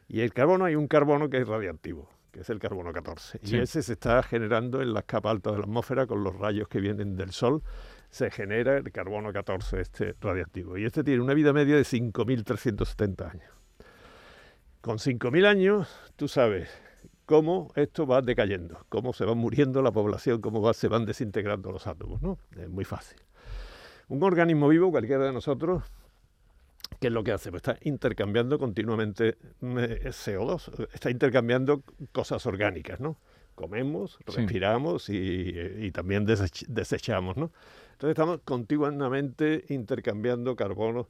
Y 0.08 0.22
el 0.22 0.34
carbono 0.34 0.66
hay 0.66 0.76
un 0.76 0.88
carbono 0.88 1.30
que 1.30 1.38
es 1.38 1.48
radiactivo. 1.48 2.10
que 2.32 2.42
es 2.42 2.50
el 2.50 2.60
carbono 2.60 2.94
14. 2.94 3.40
Sí. 3.44 3.58
Y 3.58 3.60
ese 3.60 3.84
se 3.84 3.92
está 3.92 4.24
generando 4.24 4.82
en 4.82 4.94
las 4.94 5.04
capas 5.04 5.32
altas 5.32 5.52
de 5.52 5.60
la 5.60 5.66
atmósfera 5.66 6.08
con 6.08 6.24
los 6.24 6.34
rayos 6.38 6.70
que 6.70 6.80
vienen 6.80 7.18
del 7.18 7.32
Sol. 7.34 7.62
Se 8.10 8.32
genera 8.32 8.78
el 8.78 8.90
carbono 8.94 9.34
14 9.34 9.82
este 9.82 10.16
radiactivo. 10.22 10.78
Y 10.78 10.86
este 10.86 11.04
tiene 11.04 11.22
una 11.22 11.34
vida 11.34 11.52
media 11.52 11.76
de 11.76 11.84
5.370 11.84 13.30
años. 13.32 13.52
Con 14.82 14.98
5.000 14.98 15.46
años, 15.46 15.88
tú 16.16 16.28
sabes 16.28 16.70
cómo 17.26 17.72
esto 17.76 18.08
va 18.08 18.22
decayendo, 18.22 18.84
cómo 18.90 19.14
se 19.14 19.26
va 19.26 19.36
muriendo 19.36 19.82
la 19.82 19.92
población, 19.92 20.42
cómo 20.42 20.62
va- 20.62 20.74
se 20.74 20.88
van 20.88 21.06
desintegrando 21.06 21.72
los 21.72 21.86
átomos, 21.88 22.22
¿no? 22.22 22.40
Es 22.60 22.68
muy 22.70 22.84
fácil. 22.84 23.20
Un 24.08 24.24
organismo 24.24 24.68
vivo, 24.68 24.92
cualquiera 24.92 25.24
de 25.26 25.32
nosotros, 25.32 25.84
¿qué 27.00 27.08
es 27.08 27.14
lo 27.14 27.24
que 27.24 27.32
hace? 27.32 27.52
Pues 27.52 27.62
está 27.66 27.78
intercambiando 27.88 28.58
continuamente 28.60 29.38
eh, 29.62 30.10
CO2, 30.12 30.90
está 30.94 31.10
intercambiando 31.12 31.84
cosas 32.12 32.46
orgánicas, 32.46 33.00
¿no? 33.00 33.18
Comemos, 33.56 34.18
Sí. 34.28 34.38
respiramos 34.38 35.10
y, 35.10 35.54
y 35.80 35.92
también 35.92 36.26
desech- 36.26 36.66
desechamos, 36.68 37.38
¿no? 37.38 37.52
Entonces 37.94 38.10
estamos 38.16 38.40
continuamente 38.44 39.64
intercambiando 39.70 40.56
carbono 40.56 41.08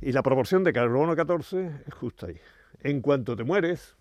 y 0.00 0.12
la 0.12 0.22
proporción 0.22 0.64
de 0.64 0.72
carbono 0.72 1.14
14 1.14 1.70
es 1.86 1.94
justo 1.94 2.26
ahí. 2.26 2.40
En 2.82 3.00
cuanto 3.00 3.36
te 3.36 3.44
mueres, 3.44 3.96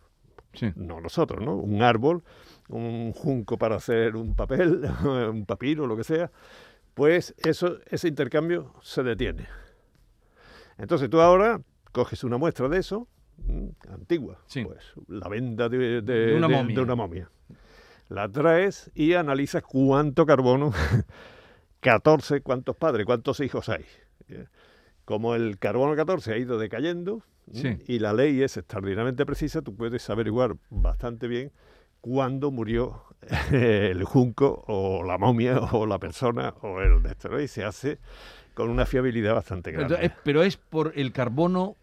Sí. 0.53 0.71
no 0.75 0.99
nosotros, 1.01 1.43
¿no? 1.45 1.55
Un 1.55 1.81
árbol, 1.83 2.23
un 2.69 3.13
junco 3.13 3.57
para 3.57 3.75
hacer 3.75 4.15
un 4.15 4.35
papel, 4.35 4.81
un 5.31 5.45
papiro, 5.45 5.85
lo 5.87 5.95
que 5.95 6.03
sea, 6.03 6.31
pues 6.95 7.35
eso, 7.45 7.77
ese 7.89 8.07
intercambio 8.07 8.73
se 8.81 9.03
detiene. 9.03 9.47
Entonces 10.77 11.09
tú 11.09 11.21
ahora 11.21 11.61
coges 11.91 12.23
una 12.23 12.37
muestra 12.37 12.67
de 12.69 12.79
eso, 12.79 13.07
mm, 13.37 13.67
antigua, 13.93 14.39
Sí. 14.47 14.63
pues 14.65 14.93
la 15.07 15.27
venda 15.29 15.69
de, 15.69 16.01
de- 16.01 16.01
De 16.01 16.35
una 16.35 16.47
de- 16.63 16.81
una 16.81 16.95
momia. 16.95 17.29
La 18.09 18.27
traes 18.27 18.89
y 18.95 19.13
analizas 19.13 19.61
cuánto 19.63 20.25
carbono, 20.25 20.71
14, 21.81 22.41
cuántos 22.41 22.75
padres, 22.75 23.05
cuántos 23.05 23.39
hijos 23.39 23.69
hay. 23.69 23.85
Eh, 24.29 24.45
Como 25.05 25.33
el 25.35 25.57
carbono 25.57 25.95
14 25.95 26.33
ha 26.33 26.37
ido 26.37 26.57
decayendo 26.59 27.23
Sí. 27.53 27.77
y 27.87 27.99
la 27.99 28.13
ley 28.13 28.41
es 28.41 28.57
extraordinariamente 28.57 29.25
precisa, 29.25 29.61
tú 29.61 29.75
puedes 29.75 30.09
averiguar 30.09 30.55
bastante 30.69 31.27
bien 31.27 31.51
cuándo 32.01 32.51
murió 32.51 33.03
el 33.51 34.03
junco 34.03 34.63
o 34.67 35.03
la 35.03 35.17
momia 35.17 35.59
o 35.59 35.85
la 35.85 35.99
persona 35.99 36.53
o 36.61 36.79
el 36.81 37.01
de 37.03 37.09
esto, 37.09 37.29
¿no? 37.29 37.39
Y 37.39 37.47
se 37.47 37.63
hace 37.63 37.99
con 38.53 38.69
una 38.69 38.85
fiabilidad 38.85 39.33
bastante 39.35 39.71
grande. 39.71 39.97
Es- 40.01 40.11
pero 40.23 40.43
es 40.43 40.57
por 40.57 40.93
el 40.95 41.11
carbono 41.11 41.75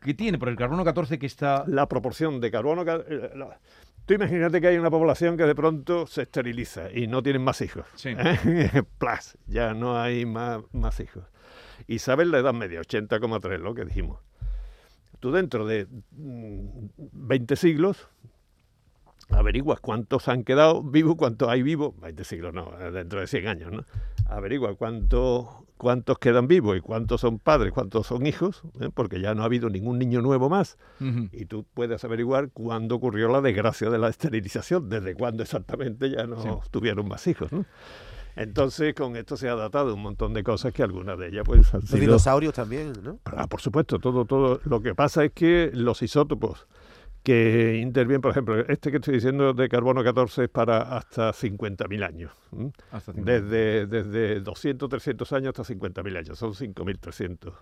que 0.00 0.14
tiene, 0.14 0.38
por 0.38 0.48
el 0.48 0.56
carbono 0.56 0.84
14 0.84 1.18
que 1.18 1.26
está... 1.26 1.64
la 1.66 1.88
proporción 1.88 2.40
de 2.40 2.50
carbono. 2.50 2.84
ca- 2.84 3.02
eh, 3.08 3.30
la- 3.34 3.58
Tú 4.06 4.14
imagínate 4.14 4.60
que 4.62 4.68
hay 4.68 4.78
una 4.78 4.90
población 4.90 5.36
que 5.36 5.42
de 5.44 5.54
pronto 5.54 6.06
se 6.06 6.22
esteriliza 6.22 6.90
y 6.90 7.06
no 7.08 7.22
tienen 7.22 7.42
más 7.42 7.60
hijos. 7.60 7.84
Sí. 7.94 8.10
¿eh? 8.16 8.82
Plas, 8.98 9.36
ya 9.46 9.74
no 9.74 10.00
hay 10.00 10.24
más, 10.24 10.60
más 10.72 10.98
hijos. 11.00 11.24
Y 11.86 11.98
sabes 11.98 12.26
la 12.28 12.38
edad 12.38 12.54
media, 12.54 12.80
80,3, 12.80 13.58
lo 13.58 13.74
que 13.74 13.84
dijimos. 13.84 14.20
Tú 15.20 15.32
dentro 15.32 15.66
de 15.66 15.86
mm, 16.12 16.66
20 17.12 17.56
siglos 17.56 18.08
averiguas 19.30 19.80
cuántos 19.80 20.28
han 20.28 20.42
quedado 20.44 20.82
vivos, 20.82 21.16
cuántos 21.16 21.48
hay 21.48 21.62
vivos, 21.62 21.92
20 22.00 22.24
siglos 22.24 22.54
no, 22.54 22.70
dentro 22.92 23.20
de 23.20 23.26
100 23.26 23.46
años, 23.48 23.72
¿no? 23.72 23.84
Averigua 24.26 24.74
cuánto, 24.74 25.66
cuántos 25.76 26.18
quedan 26.18 26.48
vivos 26.48 26.76
y 26.78 26.80
cuántos 26.80 27.20
son 27.20 27.38
padres, 27.38 27.72
cuántos 27.72 28.06
son 28.06 28.26
hijos, 28.26 28.62
¿eh? 28.80 28.88
porque 28.94 29.20
ya 29.20 29.34
no 29.34 29.42
ha 29.42 29.46
habido 29.46 29.68
ningún 29.68 29.98
niño 29.98 30.22
nuevo 30.22 30.48
más 30.48 30.78
y 31.32 31.44
tú 31.46 31.66
puedes 31.74 32.02
averiguar 32.04 32.50
cuándo 32.52 32.94
ocurrió 32.96 33.28
la 33.28 33.40
desgracia 33.42 33.90
de 33.90 33.98
la 33.98 34.08
esterilización, 34.08 34.88
desde 34.88 35.14
cuándo 35.14 35.42
exactamente 35.42 36.10
ya 36.10 36.26
no 36.26 36.40
Sí. 36.42 36.48
tuvieron 36.70 37.06
más 37.08 37.26
hijos. 37.26 37.52
¿no? 37.52 37.64
Entonces, 38.38 38.94
con 38.94 39.16
esto 39.16 39.36
se 39.36 39.48
ha 39.48 39.56
datado 39.56 39.94
un 39.94 40.02
montón 40.02 40.32
de 40.32 40.44
cosas 40.44 40.72
que 40.72 40.82
algunas 40.82 41.18
de 41.18 41.28
ellas 41.28 41.42
pues 41.44 41.74
han 41.74 41.80
Los 41.80 41.90
sido... 41.90 42.00
dinosaurios 42.00 42.54
también, 42.54 42.92
¿no? 43.02 43.18
Ah, 43.24 43.48
por 43.48 43.60
supuesto, 43.60 43.98
todo, 43.98 44.24
todo. 44.24 44.60
Lo 44.64 44.80
que 44.80 44.94
pasa 44.94 45.24
es 45.24 45.32
que 45.32 45.70
los 45.74 46.02
isótopos 46.02 46.68
que 47.24 47.78
intervienen, 47.82 48.20
por 48.20 48.30
ejemplo, 48.30 48.58
este 48.68 48.90
que 48.90 48.98
estoy 48.98 49.14
diciendo 49.14 49.52
de 49.52 49.68
carbono 49.68 50.04
14 50.04 50.44
es 50.44 50.48
para 50.48 50.96
hasta 50.96 51.30
50.000 51.32 52.06
años. 52.06 52.32
Hasta 52.92 53.12
50. 53.12 53.32
Desde, 53.32 53.86
desde 53.86 54.40
200, 54.40 54.88
300 54.88 55.32
años 55.32 55.48
hasta 55.58 55.74
50.000 55.74 56.16
años, 56.16 56.38
son 56.38 56.54
5.300 56.54 57.52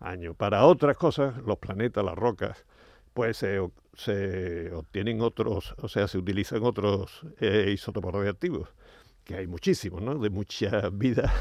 años. 0.00 0.34
Para 0.36 0.64
otras 0.64 0.96
cosas, 0.96 1.36
los 1.46 1.58
planetas, 1.58 2.02
las 2.02 2.16
rocas, 2.16 2.64
pues 3.12 3.36
se, 3.36 3.60
se 3.94 4.72
obtienen 4.72 5.20
otros, 5.20 5.74
o 5.78 5.88
sea, 5.88 6.08
se 6.08 6.18
utilizan 6.18 6.62
otros 6.64 7.24
eh, 7.40 7.70
isótopos 7.72 8.12
radiactivos, 8.12 8.74
que 9.24 9.36
hay 9.36 9.46
muchísimos, 9.46 10.02
¿no? 10.02 10.18
De 10.18 10.30
mucha 10.30 10.88
vida. 10.92 11.32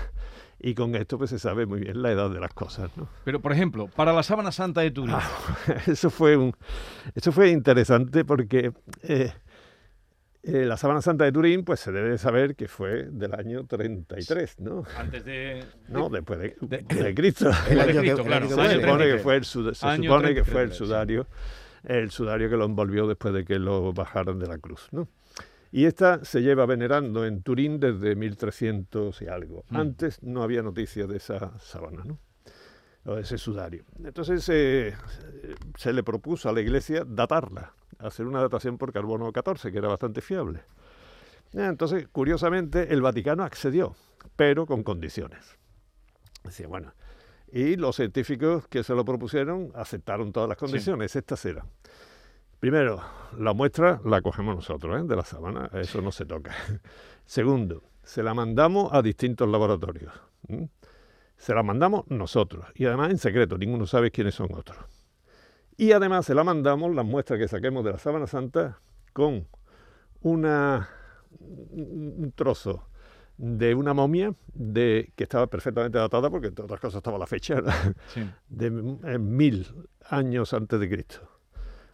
Y 0.59 0.75
con 0.75 0.95
esto 0.95 1.17
pues 1.17 1.29
se 1.29 1.39
sabe 1.39 1.65
muy 1.65 1.81
bien 1.81 2.01
la 2.01 2.11
edad 2.11 2.29
de 2.29 2.39
las 2.39 2.53
cosas, 2.53 2.89
¿no? 2.95 3.09
Pero, 3.25 3.41
por 3.41 3.51
ejemplo, 3.51 3.87
para 3.87 4.13
la 4.13 4.23
sábana 4.23 4.51
santa 4.51 4.79
de 4.81 4.91
Turín, 4.91 5.13
Ah, 5.13 5.29
eso 5.87 6.09
fue 6.09 6.37
un 6.37 6.55
eso 7.15 7.31
fue 7.33 7.49
interesante 7.49 8.23
porque 8.23 8.71
eh, 9.03 9.33
eh, 10.43 10.65
la 10.65 10.75
Sábana 10.77 11.01
Santa 11.01 11.23
de 11.25 11.31
Turín, 11.31 11.63
pues 11.63 11.79
se 11.81 11.91
debe 11.91 12.09
de 12.11 12.17
saber 12.17 12.55
que 12.55 12.67
fue 12.67 13.03
del 13.09 13.33
año 13.33 13.65
33, 13.65 14.59
¿no? 14.59 14.83
antes 14.97 15.23
de... 15.23 15.63
No, 15.87 16.09
después 16.09 16.37
de, 16.39 16.55
de- 16.59 16.81
de 16.83 17.15
Cristo. 17.15 17.49
El 17.69 17.79
año 17.79 18.01
que- 18.01 18.23
claro, 18.23 18.47
se 18.47 18.53
supone 18.53 18.73
que 18.73 18.81
33. 18.81 19.21
fue 19.23 19.35
el, 19.37 19.43
sud- 19.45 19.73
se 19.73 19.85
Año 19.87 20.11
supone 20.11 20.33
que 20.33 20.43
fue 20.43 20.63
el 20.63 20.69
33, 20.69 20.71
sí. 20.71 20.77
sudario, 20.85 21.27
el 21.85 22.11
sudario 22.11 22.49
que 22.49 22.57
lo 22.57 22.65
envolvió 22.65 23.07
después 23.07 23.33
de 23.33 23.45
que 23.45 23.57
lo 23.59 23.93
bajaran 23.93 24.37
de 24.39 24.47
la 24.47 24.57
cruz, 24.57 24.87
¿no? 24.91 25.07
Y 25.75 25.85
esta 25.85 26.23
se 26.23 26.43
lleva 26.43 26.67
venerando 26.67 27.25
en 27.25 27.41
Turín 27.41 27.79
desde 27.79 28.15
1300 28.15 29.19
y 29.23 29.25
algo. 29.25 29.65
Mm. 29.69 29.75
Antes 29.75 30.21
no 30.21 30.43
había 30.43 30.61
noticia 30.61 31.07
de 31.07 31.17
esa 31.17 31.57
sábana, 31.57 32.03
¿no? 32.05 32.19
O 33.05 33.15
de 33.15 33.23
ese 33.23 33.39
sudario. 33.39 33.83
Entonces 34.05 34.47
eh, 34.49 34.93
se 35.75 35.91
le 35.91 36.03
propuso 36.03 36.47
a 36.47 36.53
la 36.53 36.61
iglesia 36.61 37.03
datarla, 37.03 37.73
hacer 37.97 38.27
una 38.27 38.39
datación 38.39 38.77
por 38.77 38.93
carbono 38.93 39.33
14, 39.33 39.71
que 39.71 39.77
era 39.79 39.87
bastante 39.87 40.21
fiable. 40.21 40.59
Eh, 41.53 41.65
Entonces, 41.65 42.07
curiosamente, 42.11 42.93
el 42.93 43.01
Vaticano 43.01 43.43
accedió, 43.43 43.95
pero 44.35 44.67
con 44.67 44.83
condiciones. 44.83 45.57
Decía, 46.43 46.67
bueno, 46.67 46.93
y 47.51 47.77
los 47.77 47.95
científicos 47.95 48.67
que 48.67 48.83
se 48.83 48.93
lo 48.93 49.03
propusieron 49.03 49.71
aceptaron 49.73 50.31
todas 50.33 50.49
las 50.49 50.57
condiciones. 50.59 51.15
Estas 51.15 51.43
eran. 51.45 51.65
Primero, 52.63 53.01
la 53.37 53.51
muestra 53.51 53.99
la 54.05 54.21
cogemos 54.21 54.55
nosotros, 54.55 54.97
¿eh? 54.97 55.03
de 55.05 55.17
la 55.17 55.25
sábana, 55.25 55.69
eso 55.73 56.01
no 56.01 56.13
se 56.13 56.23
toca. 56.23 56.53
Segundo, 57.25 57.83
se 58.03 58.23
la 58.23 58.33
mandamos 58.33 58.93
a 58.93 59.01
distintos 59.01 59.49
laboratorios. 59.49 60.13
Se 61.35 61.53
la 61.53 61.61
mandamos 61.61 62.05
nosotros, 62.07 62.65
y 62.75 62.85
además 62.85 63.11
en 63.11 63.17
secreto, 63.17 63.57
ninguno 63.57 63.85
sabe 63.85 64.11
quiénes 64.11 64.35
son 64.35 64.47
otros. 64.53 64.77
Y 65.75 65.91
además 65.91 66.25
se 66.25 66.33
la 66.35 66.45
mandamos, 66.45 66.95
las 66.95 67.05
muestras 67.05 67.37
que 67.37 67.49
saquemos 67.49 67.83
de 67.83 67.91
la 67.91 67.97
sábana 67.99 68.27
santa, 68.27 68.79
con 69.11 69.45
una, 70.21 70.87
un 71.41 72.31
trozo 72.33 72.87
de 73.35 73.75
una 73.75 73.93
momia 73.93 74.33
de, 74.53 75.11
que 75.17 75.25
estaba 75.25 75.47
perfectamente 75.47 75.97
datada, 75.97 76.29
porque 76.29 76.47
entre 76.47 76.63
otras 76.63 76.79
cosas 76.79 76.99
estaba 76.99 77.17
la 77.17 77.27
fecha, 77.27 77.61
Sí. 78.13 78.25
de 78.47 78.67
eh, 78.67 79.19
mil 79.19 79.67
años 80.09 80.53
antes 80.53 80.79
de 80.79 80.87
Cristo. 80.89 81.32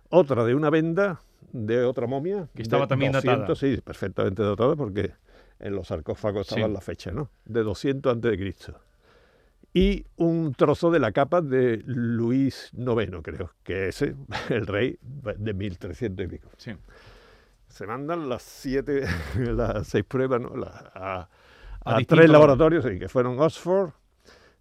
Otra 0.10 0.44
de 0.44 0.56
una 0.56 0.70
venda 0.70 1.22
de 1.52 1.84
otra 1.84 2.08
momia. 2.08 2.48
Que 2.56 2.62
estaba 2.62 2.88
también 2.88 3.12
datada. 3.12 3.56
Sí, 3.56 3.80
perfectamente 3.84 4.44
datada 4.44 4.76
porque 4.76 5.14
en 5.60 5.76
los 5.76 5.88
sarcófagos 5.88 6.48
Sí. 6.48 6.56
estaba 6.56 6.72
la 6.74 6.82
fecha, 6.82 7.12
¿no? 7.12 7.30
De 7.46 7.64
200 7.64 8.12
antes 8.14 8.32
de 8.32 8.38
Cristo. 8.38 8.80
Y 9.74 10.06
un 10.16 10.54
trozo 10.56 10.90
de 10.90 11.00
la 11.00 11.12
capa 11.12 11.42
de 11.42 11.82
Luis 11.86 12.72
IX, 12.76 13.22
creo, 13.22 13.52
que 13.64 13.90
ese, 13.90 14.16
el 14.50 14.66
rey 14.66 14.98
de 15.02 15.54
1300 15.54 16.26
y 16.26 16.28
pico. 16.30 16.50
Sí. 16.58 16.72
Se 17.68 17.86
mandan 17.86 18.28
las 18.30 18.42
siete, 18.42 19.04
las 19.38 19.88
seis 19.88 20.04
pruebas, 20.06 20.42
¿no? 20.42 20.52
A, 20.96 21.30
A 21.86 22.02
tres 22.08 22.30
laboratorios, 22.30 22.84
sí, 22.84 22.98
que 22.98 23.08
fueron 23.10 23.40
Oxford, 23.40 23.92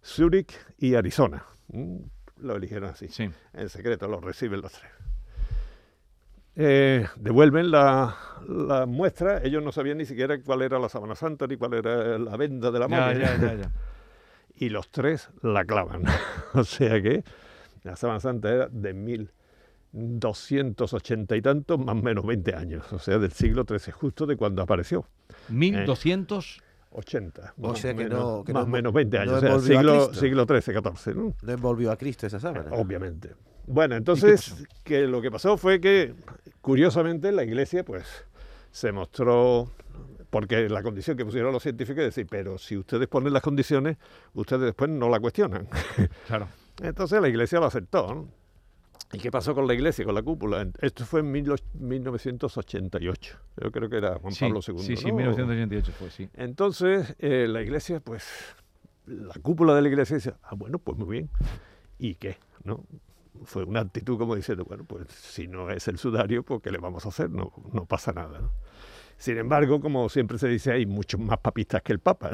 Zurich 0.03 0.53
y 0.77 0.93
Arizona. 0.93 1.43
Mm, 1.69 1.97
Lo 2.41 2.55
eligieron 2.55 2.89
así. 2.91 3.07
Sí. 3.09 3.29
En 3.53 3.69
secreto, 3.69 4.07
lo 4.07 4.21
reciben 4.21 4.61
los 4.61 4.71
tres. 4.71 4.91
Eh, 6.55 7.05
devuelven 7.15 7.71
la, 7.71 8.15
la 8.47 8.85
muestra. 8.85 9.41
Ellos 9.43 9.63
no 9.63 9.71
sabían 9.71 9.97
ni 9.97 10.05
siquiera 10.05 10.39
cuál 10.41 10.61
era 10.61 10.77
la 10.79 10.89
sábana 10.89 11.15
santa 11.15 11.47
ni 11.47 11.57
cuál 11.57 11.73
era 11.75 12.17
la 12.17 12.35
venda 12.37 12.71
de 12.71 12.79
la 12.79 12.87
momia. 12.87 13.13
ya, 13.13 13.37
ya, 13.37 13.53
ya. 13.55 13.71
Y 14.61 14.67
los 14.69 14.89
tres 14.89 15.29
la 15.41 15.63
clavan. 15.63 16.03
o 16.53 16.63
sea 16.65 17.01
que 17.01 17.23
la 17.83 17.95
sábana 17.95 18.19
santa 18.19 18.49
era 18.53 18.67
de 18.67 18.93
1280 18.93 21.35
y 21.37 21.41
tantos, 21.41 21.79
más 21.79 21.95
o 21.95 22.01
menos 22.01 22.25
20 22.25 22.55
años. 22.55 22.91
O 22.91 22.99
sea, 22.99 23.19
del 23.19 23.31
siglo 23.31 23.63
XIII, 23.67 23.93
justo 23.93 24.25
de 24.25 24.35
cuando 24.35 24.61
apareció. 24.61 25.05
1200... 25.49 26.61
80. 26.91 27.53
O 27.61 27.67
más 27.69 27.79
sea 27.79 27.93
o 27.93 27.95
que 27.95 28.03
menos, 28.03 28.19
no- 28.19 28.43
que 28.43 28.51
más 28.51 28.63
no 28.63 28.67
o 28.67 28.71
menos 28.73 28.91
20 28.93 29.15
no 29.17 29.21
años. 29.21 29.35
o 29.35 29.39
sea, 29.41 29.59
siglo, 29.59 30.11
siglo 30.13 30.45
XIII, 30.45 30.61
XIV. 30.81 31.15
¿no? 31.15 31.35
No 31.43 31.51
envolvió 31.53 31.91
a 31.91 31.97
Cristo 31.97 32.25
esa 32.25 32.39
sábana. 32.39 32.71
Obviamente. 32.71 33.35
Bueno, 33.71 33.95
entonces, 33.95 34.67
que 34.83 35.01
lo 35.01 35.21
que 35.21 35.29
pasó 35.31 35.55
fue 35.57 35.79
que 35.79 36.15
Curiosamente, 36.61 37.31
la 37.31 37.43
Iglesia, 37.43 37.85
pues, 37.85 38.05
se 38.71 38.91
mostró, 38.91 39.71
porque 40.29 40.67
la 40.69 40.83
condición 40.83 41.15
que 41.15 41.23
pusieron 41.23 41.53
los 41.53 41.63
científicos 41.63 42.01
es 42.01 42.07
decir, 42.15 42.27
pero 42.29 42.57
si 42.57 42.75
ustedes 42.77 43.07
ponen 43.07 43.31
las 43.31 43.41
condiciones, 43.41 43.97
ustedes 44.33 44.63
después 44.63 44.89
no 44.89 45.07
la 45.09 45.19
cuestionan. 45.19 45.67
Claro. 46.27 46.47
Entonces 46.81 47.21
la 47.21 47.29
Iglesia 47.29 47.59
lo 47.59 47.65
aceptó. 47.65 48.13
¿no? 48.13 48.27
¿Y 49.13 49.17
qué 49.19 49.31
pasó 49.31 49.55
con 49.55 49.67
la 49.67 49.73
Iglesia, 49.73 50.03
con 50.05 50.13
la 50.15 50.21
cúpula? 50.21 50.67
Esto 50.81 51.05
fue 51.05 51.21
en 51.21 51.31
mil 51.31 51.49
och- 51.51 51.63
1988. 51.73 53.37
Yo 53.63 53.71
creo 53.71 53.89
que 53.89 53.97
era 53.97 54.19
Juan 54.19 54.33
Sí, 54.33 54.45
Pablo 54.45 54.59
II. 54.67 54.79
sí, 54.79 54.95
sí, 54.95 55.07
¿no? 55.07 55.15
1988 55.15 55.91
fue, 55.97 56.09
sí. 56.11 56.29
Entonces, 56.35 57.15
eh, 57.19 57.47
la 57.49 57.61
iglesia, 57.61 57.99
pues, 58.01 58.27
la 59.07 59.33
cúpula 59.41 59.73
de 59.75 59.81
la 59.81 59.87
iglesia 59.87 60.15
dice, 60.17 60.33
ah, 60.43 60.55
bueno, 60.55 60.77
pues 60.79 60.97
muy 60.97 61.09
bien. 61.09 61.29
¿Y 61.97 62.15
qué? 62.15 62.37
¿No? 62.63 62.83
Fue 63.43 63.63
una 63.63 63.81
actitud 63.81 64.17
como 64.17 64.35
diciendo, 64.35 64.65
bueno, 64.65 64.83
pues 64.85 65.07
si 65.09 65.47
no 65.47 65.69
es 65.69 65.87
el 65.87 65.97
sudario, 65.97 66.43
pues 66.43 66.61
¿qué 66.61 66.71
le 66.71 66.77
vamos 66.77 67.05
a 67.05 67.09
hacer? 67.09 67.29
No, 67.29 67.51
no 67.73 67.85
pasa 67.85 68.11
nada. 68.11 68.41
Sin 69.19 69.37
embargo, 69.37 69.81
como 69.81 70.07
siempre 70.07 70.37
se 70.37 70.47
dice, 70.47 70.71
hay 70.71 70.85
muchos 70.85 71.19
más 71.19 71.39
papistas 71.39 71.81
que 71.81 71.91
el 71.91 71.99
Papa. 71.99 72.31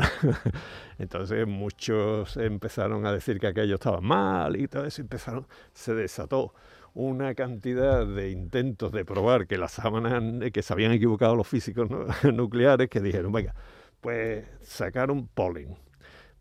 Entonces 0.99 1.47
muchos 1.47 2.37
empezaron 2.37 3.07
a 3.07 3.11
decir 3.11 3.39
que 3.39 3.47
aquello 3.47 3.75
estaba 3.75 4.01
mal 4.01 4.55
y 4.55 4.67
todo 4.67 4.85
eso. 4.85 5.01
Empezaron, 5.01 5.47
se 5.73 5.95
desató 5.95 6.53
una 6.93 7.33
cantidad 7.33 8.05
de 8.05 8.29
intentos 8.29 8.91
de 8.91 9.03
probar 9.03 9.47
que 9.47 9.57
las 9.57 9.73
sábanas, 9.73 10.51
que 10.51 10.61
se 10.61 10.73
habían 10.73 10.91
equivocado 10.91 11.35
los 11.35 11.47
físicos 11.47 11.89
nucleares, 12.23 12.87
que 12.87 13.01
dijeron, 13.01 13.31
venga, 13.31 13.55
pues 13.99 14.45
sacaron 14.61 15.27
polen 15.27 15.75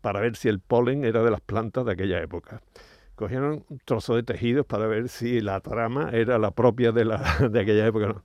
para 0.01 0.21
ver 0.21 0.35
si 0.35 0.47
el 0.47 0.59
polen 0.59 1.03
era 1.03 1.23
de 1.23 1.31
las 1.31 1.41
plantas 1.41 1.83
de 1.87 1.93
aquella 1.93 2.21
época. 2.21 2.61
Cogieron 3.15 3.65
un 3.69 3.79
trozo 3.85 4.15
de 4.15 4.23
tejidos 4.23 4.65
para 4.65 4.87
ver 4.87 5.09
si 5.09 5.41
la 5.41 5.59
trama 5.61 6.09
era 6.11 6.37
la 6.37 6.51
propia 6.51 6.91
de, 6.91 7.05
la, 7.05 7.17
de 7.51 7.59
aquella 7.59 7.87
época. 7.87 8.07
¿no? 8.07 8.23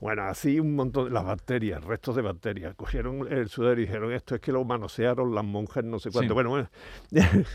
Bueno, 0.00 0.22
así 0.22 0.60
un 0.60 0.76
montón 0.76 1.06
de 1.06 1.10
las 1.10 1.24
bacterias, 1.24 1.82
restos 1.82 2.14
de 2.14 2.22
bacterias. 2.22 2.74
Cogieron 2.76 3.26
el 3.32 3.48
sudario 3.48 3.82
y 3.82 3.86
dijeron, 3.86 4.12
esto 4.12 4.36
es 4.36 4.40
que 4.40 4.52
lo 4.52 4.64
manosearon 4.64 5.34
las 5.34 5.44
monjas, 5.44 5.84
no 5.84 5.98
sé 5.98 6.10
cuánto. 6.10 6.30
Sí. 6.30 6.34
Bueno, 6.34 6.50
bueno. 6.50 6.68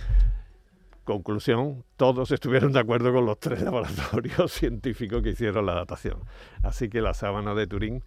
Conclusión, 1.05 1.83
todos 1.97 2.31
estuvieron 2.31 2.71
de 2.71 2.79
acuerdo 2.79 3.13
con 3.13 3.25
los 3.25 3.39
tres 3.39 3.61
laboratorios 3.63 4.51
científicos 4.51 5.21
que 5.21 5.31
hicieron 5.31 5.65
la 5.65 5.73
datación. 5.73 6.19
Así 6.63 6.89
que 6.89 7.01
la 7.01 7.13
sábana 7.13 7.53
de 7.53 7.67
Turín 7.67 8.03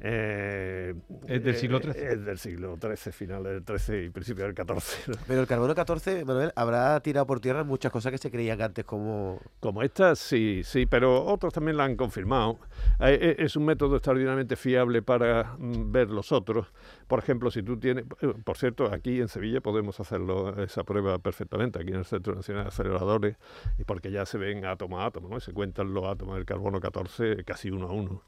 eh, 0.00 0.94
Es 1.26 1.42
del 1.42 1.56
siglo 1.56 1.80
XIII. 1.80 1.92
Es 1.96 2.24
del 2.24 2.38
siglo 2.38 2.78
XIII, 2.80 3.12
finales 3.12 3.64
del 3.64 3.78
XIII 3.78 4.04
y 4.04 4.10
principios 4.10 4.54
del 4.54 4.66
XIV. 4.66 5.08
¿no? 5.08 5.14
Pero 5.26 5.40
el 5.40 5.46
carbono 5.46 5.74
14, 5.74 6.24
Manuel, 6.24 6.52
habrá 6.54 7.00
tirado 7.00 7.26
por 7.26 7.40
tierra 7.40 7.64
muchas 7.64 7.90
cosas 7.90 8.12
que 8.12 8.18
se 8.18 8.30
creían 8.30 8.60
antes 8.62 8.84
como... 8.84 9.40
Como 9.60 9.82
esta, 9.82 10.14
sí, 10.14 10.62
sí, 10.64 10.86
pero 10.86 11.24
otros 11.24 11.52
también 11.52 11.76
la 11.76 11.84
han 11.84 11.96
confirmado. 11.96 12.58
Eh, 13.00 13.18
eh, 13.20 13.36
Es 13.38 13.56
un 13.56 13.64
método 13.64 13.96
extraordinariamente 13.96 14.56
fiable 14.56 15.02
para 15.02 15.56
mm, 15.58 15.90
ver 15.90 16.10
los 16.10 16.32
otros. 16.32 16.72
Por 17.06 17.18
ejemplo, 17.18 17.50
si 17.50 17.62
tú 17.62 17.78
tienes, 17.78 18.04
eh, 18.20 18.34
por 18.44 18.56
cierto, 18.56 18.92
aquí 18.92 19.20
en 19.20 19.28
Sevilla 19.28 19.60
podemos 19.60 19.98
hacerlo 20.00 20.56
esa 20.62 20.84
prueba 20.84 21.18
perfectamente, 21.18 21.80
aquí 21.80 21.90
en 21.90 21.98
el 21.98 22.04
Centro 22.04 22.34
Nacional 22.34 22.64
de 22.64 22.68
Aceleradores, 22.68 23.36
y 23.78 23.84
porque 23.84 24.10
ya 24.10 24.26
se 24.26 24.38
ven 24.38 24.64
átomo 24.64 25.00
a 25.00 25.06
átomo, 25.06 25.28
¿no? 25.28 25.38
Y 25.38 25.40
se 25.40 25.52
cuentan 25.52 25.92
los 25.92 26.04
átomos 26.04 26.36
del 26.36 26.44
carbono 26.44 26.80
14 26.80 27.44
casi 27.44 27.70
uno 27.70 27.88
a 27.88 27.92
uno. 27.92 28.22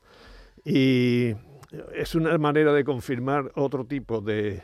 Y 0.65 1.35
es 1.95 2.15
una 2.15 2.37
manera 2.39 2.73
de 2.73 2.85
confirmar 2.85 3.53
otro 3.55 3.85
tipo 3.85 4.21
de, 4.21 4.63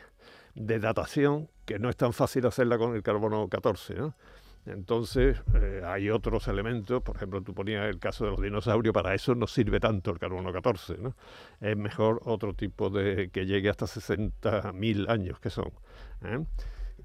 de 0.55 0.79
datación 0.79 1.49
que 1.65 1.79
no 1.79 1.89
es 1.89 1.95
tan 1.97 2.13
fácil 2.13 2.45
hacerla 2.45 2.77
con 2.77 2.95
el 2.95 3.03
carbono 3.03 3.47
14, 3.49 3.95
¿no? 3.95 4.15
Entonces, 4.67 5.41
eh, 5.55 5.81
hay 5.85 6.09
otros 6.09 6.47
elementos, 6.49 7.01
por 7.01 7.15
ejemplo, 7.15 7.41
tú 7.41 7.53
ponías 7.53 7.87
el 7.87 7.99
caso 7.99 8.25
de 8.25 8.31
los 8.31 8.41
dinosaurios, 8.41 8.93
para 8.93 9.13
eso 9.13 9.33
no 9.33 9.47
sirve 9.47 9.79
tanto 9.79 10.11
el 10.11 10.19
carbono 10.19 10.51
14, 10.51 10.97
¿no? 10.97 11.15
Es 11.61 11.77
mejor 11.77 12.21
otro 12.25 12.53
tipo 12.53 12.89
de 12.89 13.29
que 13.29 13.45
llegue 13.45 13.69
hasta 13.69 13.85
60.000 13.85 15.09
años, 15.09 15.39
que 15.39 15.49
son. 15.49 15.71
¿eh? 16.23 16.45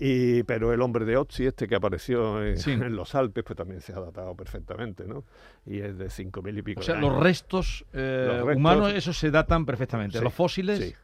Y, 0.05 0.43
pero 0.43 0.73
el 0.73 0.81
hombre 0.83 1.05
de 1.05 1.17
Otzi, 1.17 1.47
este 1.47 1.69
que 1.69 1.77
apareció 1.77 2.43
en, 2.45 2.59
Sí. 2.59 2.73
en 2.73 2.97
los 2.97 3.15
Alpes, 3.15 3.45
pues 3.45 3.57
también 3.57 3.81
se 3.81 3.93
ha 3.93 4.01
datado 4.01 4.35
perfectamente, 4.35 5.05
¿no? 5.07 5.25
Y 5.65 5.79
es 5.79 5.97
de 5.97 6.07
5.000 6.07 6.59
y 6.59 6.63
pico 6.63 6.81
O 6.81 6.83
sea, 6.83 6.97
de 6.97 7.01
los 7.03 7.11
años. 7.13 7.23
restos, 7.23 7.85
eh, 7.93 8.25
Los 8.29 8.37
restos- 8.47 8.57
humanos, 8.57 8.93
esos 8.95 9.17
se 9.17 9.31
datan 9.31 9.65
perfectamente. 9.65 10.19
Sí, 10.19 10.25
los 10.25 10.35
fósiles, 10.35 10.79
sí. 10.81 10.95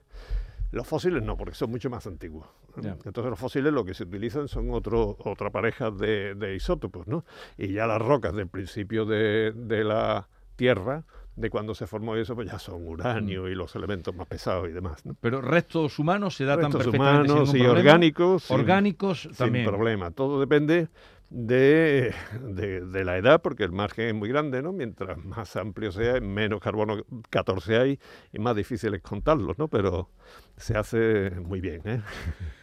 Los 0.71 0.87
fósiles 0.87 1.23
no, 1.23 1.37
porque 1.37 1.55
son 1.55 1.71
mucho 1.71 1.89
más 1.89 2.07
antiguos. 2.07 2.47
Entonces 2.77 3.25
los 3.31 3.39
fósiles 3.39 3.73
lo 3.73 3.85
que 3.85 3.95
se 3.95 4.03
utilizan 4.03 4.49
son 4.49 4.71
otro, 4.71 5.17
otra 5.21 5.49
pareja 5.51 5.91
de, 5.91 6.35
de 6.35 6.55
isótopos, 6.57 7.07
¿no? 7.07 7.25
Y 7.57 7.73
ya 7.73 7.87
las 7.87 8.03
rocas 8.03 8.35
del 8.35 8.49
principio 8.49 9.07
de, 9.07 9.53
de 9.55 9.85
la 9.85 10.29
Tierra, 10.57 11.05
de 11.38 11.51
cuando 11.51 11.74
se 11.74 11.87
formó 11.87 12.16
eso, 12.16 12.35
pues 12.35 12.51
ya 12.51 12.59
son 12.59 12.87
uranio 12.87 13.44
Mm. 13.44 13.48
y 13.48 13.55
los 13.55 13.74
elementos 13.77 14.14
más 14.14 14.27
pesados 14.27 14.68
y 14.68 14.72
demás, 14.72 15.05
¿no? 15.07 15.14
pero 15.20 15.40
restos 15.40 15.98
humanos 15.98 16.35
se 16.37 16.44
datan 16.44 16.64
Restos 16.64 16.83
perfectamente 16.85 17.31
humanos 17.33 17.48
sin 17.51 17.57
y 17.61 17.62
problema. 17.64 17.81
orgánicos. 17.81 18.42
sin- 18.44 18.57
Orgánicos 18.57 19.20
sin 19.22 19.33
también. 19.35 19.64
problema. 19.66 20.11
Todo 20.11 20.40
depende 20.40 20.88
de, 21.31 22.12
de- 22.40 22.81
de 22.87 23.05
la 23.05 23.18
edad, 23.18 23.40
porque 23.42 23.62
el 23.62 23.70
margen 23.72 24.09
es 24.09 24.14
muy 24.14 24.29
grande, 24.31 24.62
¿no? 24.62 24.72
Mientras 24.72 25.16
más 25.18 25.55
amplio 25.57 25.92
sea, 25.92 26.20
menos 26.20 26.59
carbono 26.61 27.05
14 27.31 27.77
hay 27.79 27.98
y 28.33 28.38
más 28.38 28.57
difícil 28.57 28.94
es 28.94 29.03
contarlos, 29.03 29.59
¿no? 29.59 29.68
Pero 29.68 30.09
se 30.57 30.77
hace 30.77 31.31
muy 31.42 31.61
bien, 31.61 31.83
¿eh? 31.85 32.01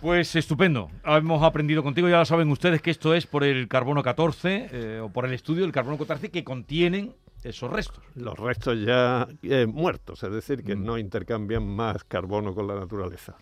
Pues 0.00 0.34
estupendo. 0.34 0.90
Hemos 1.04 1.42
aprendido 1.42 1.82
contigo, 1.82 2.08
ya 2.08 2.18
lo 2.20 2.24
saben 2.24 2.48
ustedes, 2.50 2.80
que 2.80 2.90
esto 2.90 3.14
es 3.14 3.26
por 3.26 3.44
el 3.44 3.68
carbono 3.68 4.02
14 4.02 4.68
eh, 4.72 5.00
o 5.02 5.10
por 5.12 5.26
el 5.26 5.34
estudio 5.34 5.60
del 5.62 5.72
carbono 5.72 5.98
14 5.98 6.30
que 6.30 6.42
contienen 6.42 7.12
esos 7.42 7.70
restos. 7.72 8.02
Los 8.14 8.38
restos 8.38 8.78
ya 8.84 9.26
eh, 9.42 9.66
muertos, 9.66 10.22
es 10.22 10.32
decir, 10.32 10.62
que 10.64 10.76
Mm. 10.76 10.84
no 10.84 10.98
intercambian 10.98 11.66
más 11.66 12.04
carbono 12.04 12.54
con 12.54 12.66
la 12.66 12.74
naturaleza. 12.74 13.36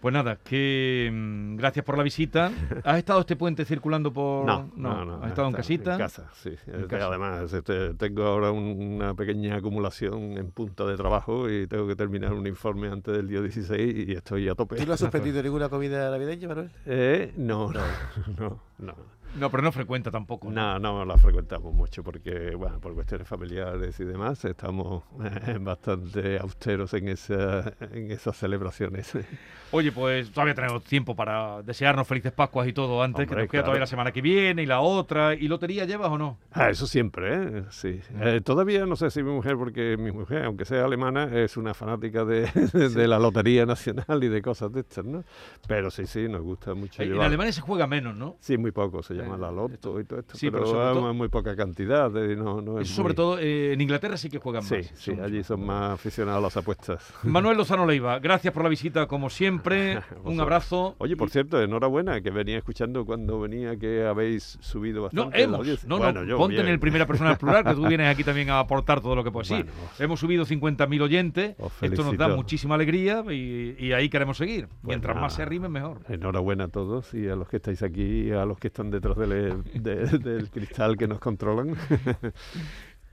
Pues 0.00 0.14
nada, 0.14 0.36
que 0.36 1.10
mm, 1.12 1.56
gracias 1.56 1.84
por 1.84 1.96
la 1.98 2.04
visita. 2.04 2.52
¿Has 2.84 2.98
estado 2.98 3.18
este 3.18 3.34
puente 3.34 3.64
circulando 3.64 4.12
por...? 4.12 4.46
No, 4.46 4.70
no, 4.76 5.04
no. 5.04 5.16
¿Has 5.24 5.30
estado 5.30 5.48
en 5.48 5.54
casita? 5.54 5.92
En 5.94 5.98
casa, 5.98 6.30
sí. 6.34 6.54
En 6.68 6.86
casa. 6.86 7.06
Además, 7.06 7.52
este, 7.52 7.94
tengo 7.94 8.22
ahora 8.22 8.52
un- 8.52 8.80
una 8.94 9.14
pequeña 9.14 9.56
acumulación 9.56 10.38
en 10.38 10.52
punta 10.52 10.84
de 10.86 10.96
trabajo 10.96 11.50
y 11.50 11.66
tengo 11.66 11.88
que 11.88 11.96
terminar 11.96 12.32
un 12.32 12.46
informe 12.46 12.86
antes 12.86 13.12
del 13.12 13.26
día 13.26 13.40
16 13.40 14.08
y 14.08 14.12
estoy 14.12 14.48
a 14.48 14.54
tope. 14.54 14.76
¿Tú 14.76 14.86
no 14.86 14.92
has 14.92 15.00
suspendido 15.32 15.42
ninguna 15.42 15.68
comida 15.68 16.08
navideña, 16.12 16.46
Manuel? 16.46 16.70
Eh, 16.86 17.32
no, 17.36 17.72
no, 17.72 17.80
no, 18.38 18.62
no. 18.78 18.94
No, 19.36 19.50
pero 19.50 19.62
no 19.62 19.72
frecuenta 19.72 20.10
tampoco. 20.10 20.50
No, 20.50 20.78
no 20.78 21.04
la 21.04 21.16
frecuentamos 21.16 21.72
mucho 21.74 22.02
porque, 22.02 22.54
bueno, 22.54 22.80
por 22.80 22.94
cuestiones 22.94 23.28
familiares 23.28 23.98
y 24.00 24.04
demás, 24.04 24.44
estamos 24.44 25.04
eh, 25.22 25.58
bastante 25.60 26.38
austeros 26.38 26.94
en, 26.94 27.08
esa, 27.08 27.72
en 27.92 28.10
esas 28.10 28.36
celebraciones. 28.36 29.12
Oye, 29.70 29.92
pues 29.92 30.30
todavía 30.30 30.54
tenemos 30.54 30.82
tiempo 30.84 31.14
para 31.14 31.62
desearnos 31.62 32.06
felices 32.06 32.32
Pascuas 32.32 32.66
y 32.68 32.72
todo 32.72 33.02
antes, 33.02 33.28
que 33.28 33.34
nos 33.34 33.42
queda 33.42 33.48
claro. 33.48 33.64
todavía 33.64 33.80
la 33.80 33.86
semana 33.86 34.12
que 34.12 34.22
viene 34.22 34.62
y 34.62 34.66
la 34.66 34.80
otra. 34.80 35.34
¿Y 35.34 35.46
lotería 35.46 35.84
llevas 35.84 36.10
o 36.10 36.16
no? 36.16 36.38
Ah, 36.52 36.70
eso 36.70 36.86
siempre, 36.86 37.34
¿eh? 37.34 37.64
Sí. 37.70 38.00
Eh, 38.20 38.40
todavía 38.42 38.86
no 38.86 38.96
sé 38.96 39.10
si 39.10 39.22
mi 39.22 39.30
mujer, 39.30 39.56
porque 39.56 39.96
mi 39.98 40.10
mujer, 40.10 40.46
aunque 40.46 40.64
sea 40.64 40.84
alemana, 40.84 41.28
es 41.38 41.58
una 41.58 41.74
fanática 41.74 42.24
de, 42.24 42.46
de 42.72 43.08
la 43.08 43.18
Lotería 43.18 43.66
Nacional 43.66 44.24
y 44.24 44.28
de 44.28 44.40
cosas 44.40 44.72
de 44.72 44.80
estas, 44.80 45.04
¿no? 45.04 45.22
Pero 45.66 45.90
sí, 45.90 46.06
sí, 46.06 46.28
nos 46.28 46.40
gusta 46.42 46.72
mucho 46.74 47.02
En 47.02 47.10
llevar. 47.10 47.26
Alemania 47.26 47.52
se 47.52 47.60
juega 47.60 47.86
menos, 47.86 48.16
¿no? 48.16 48.36
Sí, 48.40 48.56
muy 48.56 48.70
poco, 48.72 49.02
se 49.02 49.17
llama 49.18 49.34
Eh, 49.36 49.38
la 49.38 49.50
Loto 49.50 50.00
y 50.00 50.04
todo 50.04 50.20
esto, 50.20 50.36
sí, 50.36 50.50
pero, 50.50 50.64
pero 50.64 50.92
todo- 50.94 51.14
muy 51.14 51.28
poca 51.28 51.54
cantidad, 51.56 52.10
no, 52.10 52.60
no 52.60 52.80
es 52.80 52.88
sobre 52.88 53.08
muy- 53.10 53.16
todo 53.16 53.38
eh, 53.38 53.72
en 53.72 53.80
Inglaterra 53.80 54.16
sí 54.16 54.28
que 54.28 54.38
juegan 54.38 54.62
Sí, 54.62 54.76
más. 54.76 54.90
sí, 54.94 55.10
mucho 55.12 55.24
allí 55.24 55.42
son 55.44 55.64
más 55.66 55.92
aficionados 55.92 56.38
a 56.38 56.42
las 56.42 56.56
apuestas. 56.56 57.12
Manuel 57.24 57.56
Lozano 57.56 57.86
Leiva, 57.86 58.18
gracias 58.18 58.52
por 58.52 58.62
la 58.62 58.68
visita 58.68 59.06
como 59.06 59.30
siempre. 59.30 60.00
Un 60.24 60.40
abrazo. 60.40 60.94
Oye, 60.98 61.16
por 61.16 61.30
cierto, 61.30 61.60
enhorabuena, 61.62 62.20
que 62.20 62.30
venía 62.30 62.58
escuchando 62.58 63.04
cuando 63.04 63.40
venía 63.40 63.76
que 63.76 64.04
habéis 64.06 64.58
subido 64.60 65.08
No, 65.12 65.24
bastante. 65.26 65.38
la 65.38 65.44
hemos. 65.44 65.84
No, 65.86 65.98
Bueno, 65.98 66.20
no, 66.22 66.26
yo, 66.26 66.36
ponte 66.38 66.60
en 66.60 66.68
el 66.68 66.78
primera 66.78 67.06
persona 67.06 67.36
plural, 67.36 67.64
que 67.64 67.74
tú 67.74 67.86
vienes 67.86 68.08
aquí 68.08 68.24
también 68.24 68.50
a 68.50 68.58
aportar 68.60 69.00
todo 69.00 69.14
lo 69.16 69.24
que 69.24 69.30
puedes. 69.30 69.48
Sí, 69.48 69.54
Bueno, 69.54 69.70
hemos 69.98 70.20
subido 70.20 70.44
50.000 70.44 71.00
oyentes. 71.02 71.56
Esto 71.80 72.04
nos 72.04 72.16
da 72.16 72.28
muchísima 72.28 72.74
alegría 72.74 73.24
y, 73.30 73.76
y 73.78 73.92
ahí 73.92 74.08
queremos 74.08 74.36
seguir. 74.36 74.68
Mientras 74.82 75.14
nada. 75.14 75.26
más 75.26 75.34
se 75.34 75.42
arrimen, 75.42 75.70
mejor. 75.72 76.00
Enhorabuena 76.08 76.64
a 76.64 76.68
todos 76.68 77.12
y 77.14 77.28
a 77.28 77.36
los 77.36 77.48
que 77.48 77.56
estáis 77.56 77.82
aquí 77.82 78.02
y 78.28 78.30
a 78.32 78.44
los 78.44 78.58
que 78.58 78.68
están 78.68 78.90
detrás 78.90 79.07
del, 79.16 79.62
de- 79.74 79.94
del 80.18 80.50
cristal 80.50 80.96
que 80.96 81.06
nos 81.08 81.18
controlan. 81.20 81.76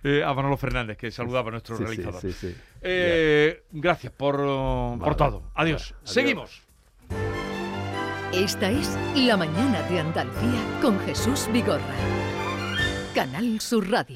Eh, 0.07 0.23
a 0.23 0.31
Manolo 0.35 0.55
Fernández, 0.55 0.97
que 0.97 1.09
saludaba 1.09 1.47
a 1.47 1.51
nuestro 1.53 1.77
Sí, 1.77 1.83
realizador. 1.83 2.21
sí, 2.21 2.31
sí. 2.31 2.55
Eh, 2.81 3.63
Gracias 3.71 4.13
por, 4.13 4.39
uh, 4.39 4.99
por 4.99 5.15
todo. 5.15 5.49
Adiós. 5.55 5.95
Adiós. 5.95 5.95
Seguimos. 6.03 6.61
Esta 8.31 8.69
es 8.69 8.95
La 9.15 9.35
Mañana 9.35 9.81
de 9.89 9.99
Andalucía 10.01 10.61
con 10.79 10.99
Jesús 10.99 11.49
Vigorra. 11.51 11.81
Canal 13.15 13.59
Sur 13.59 13.89
Radio. 13.89 14.13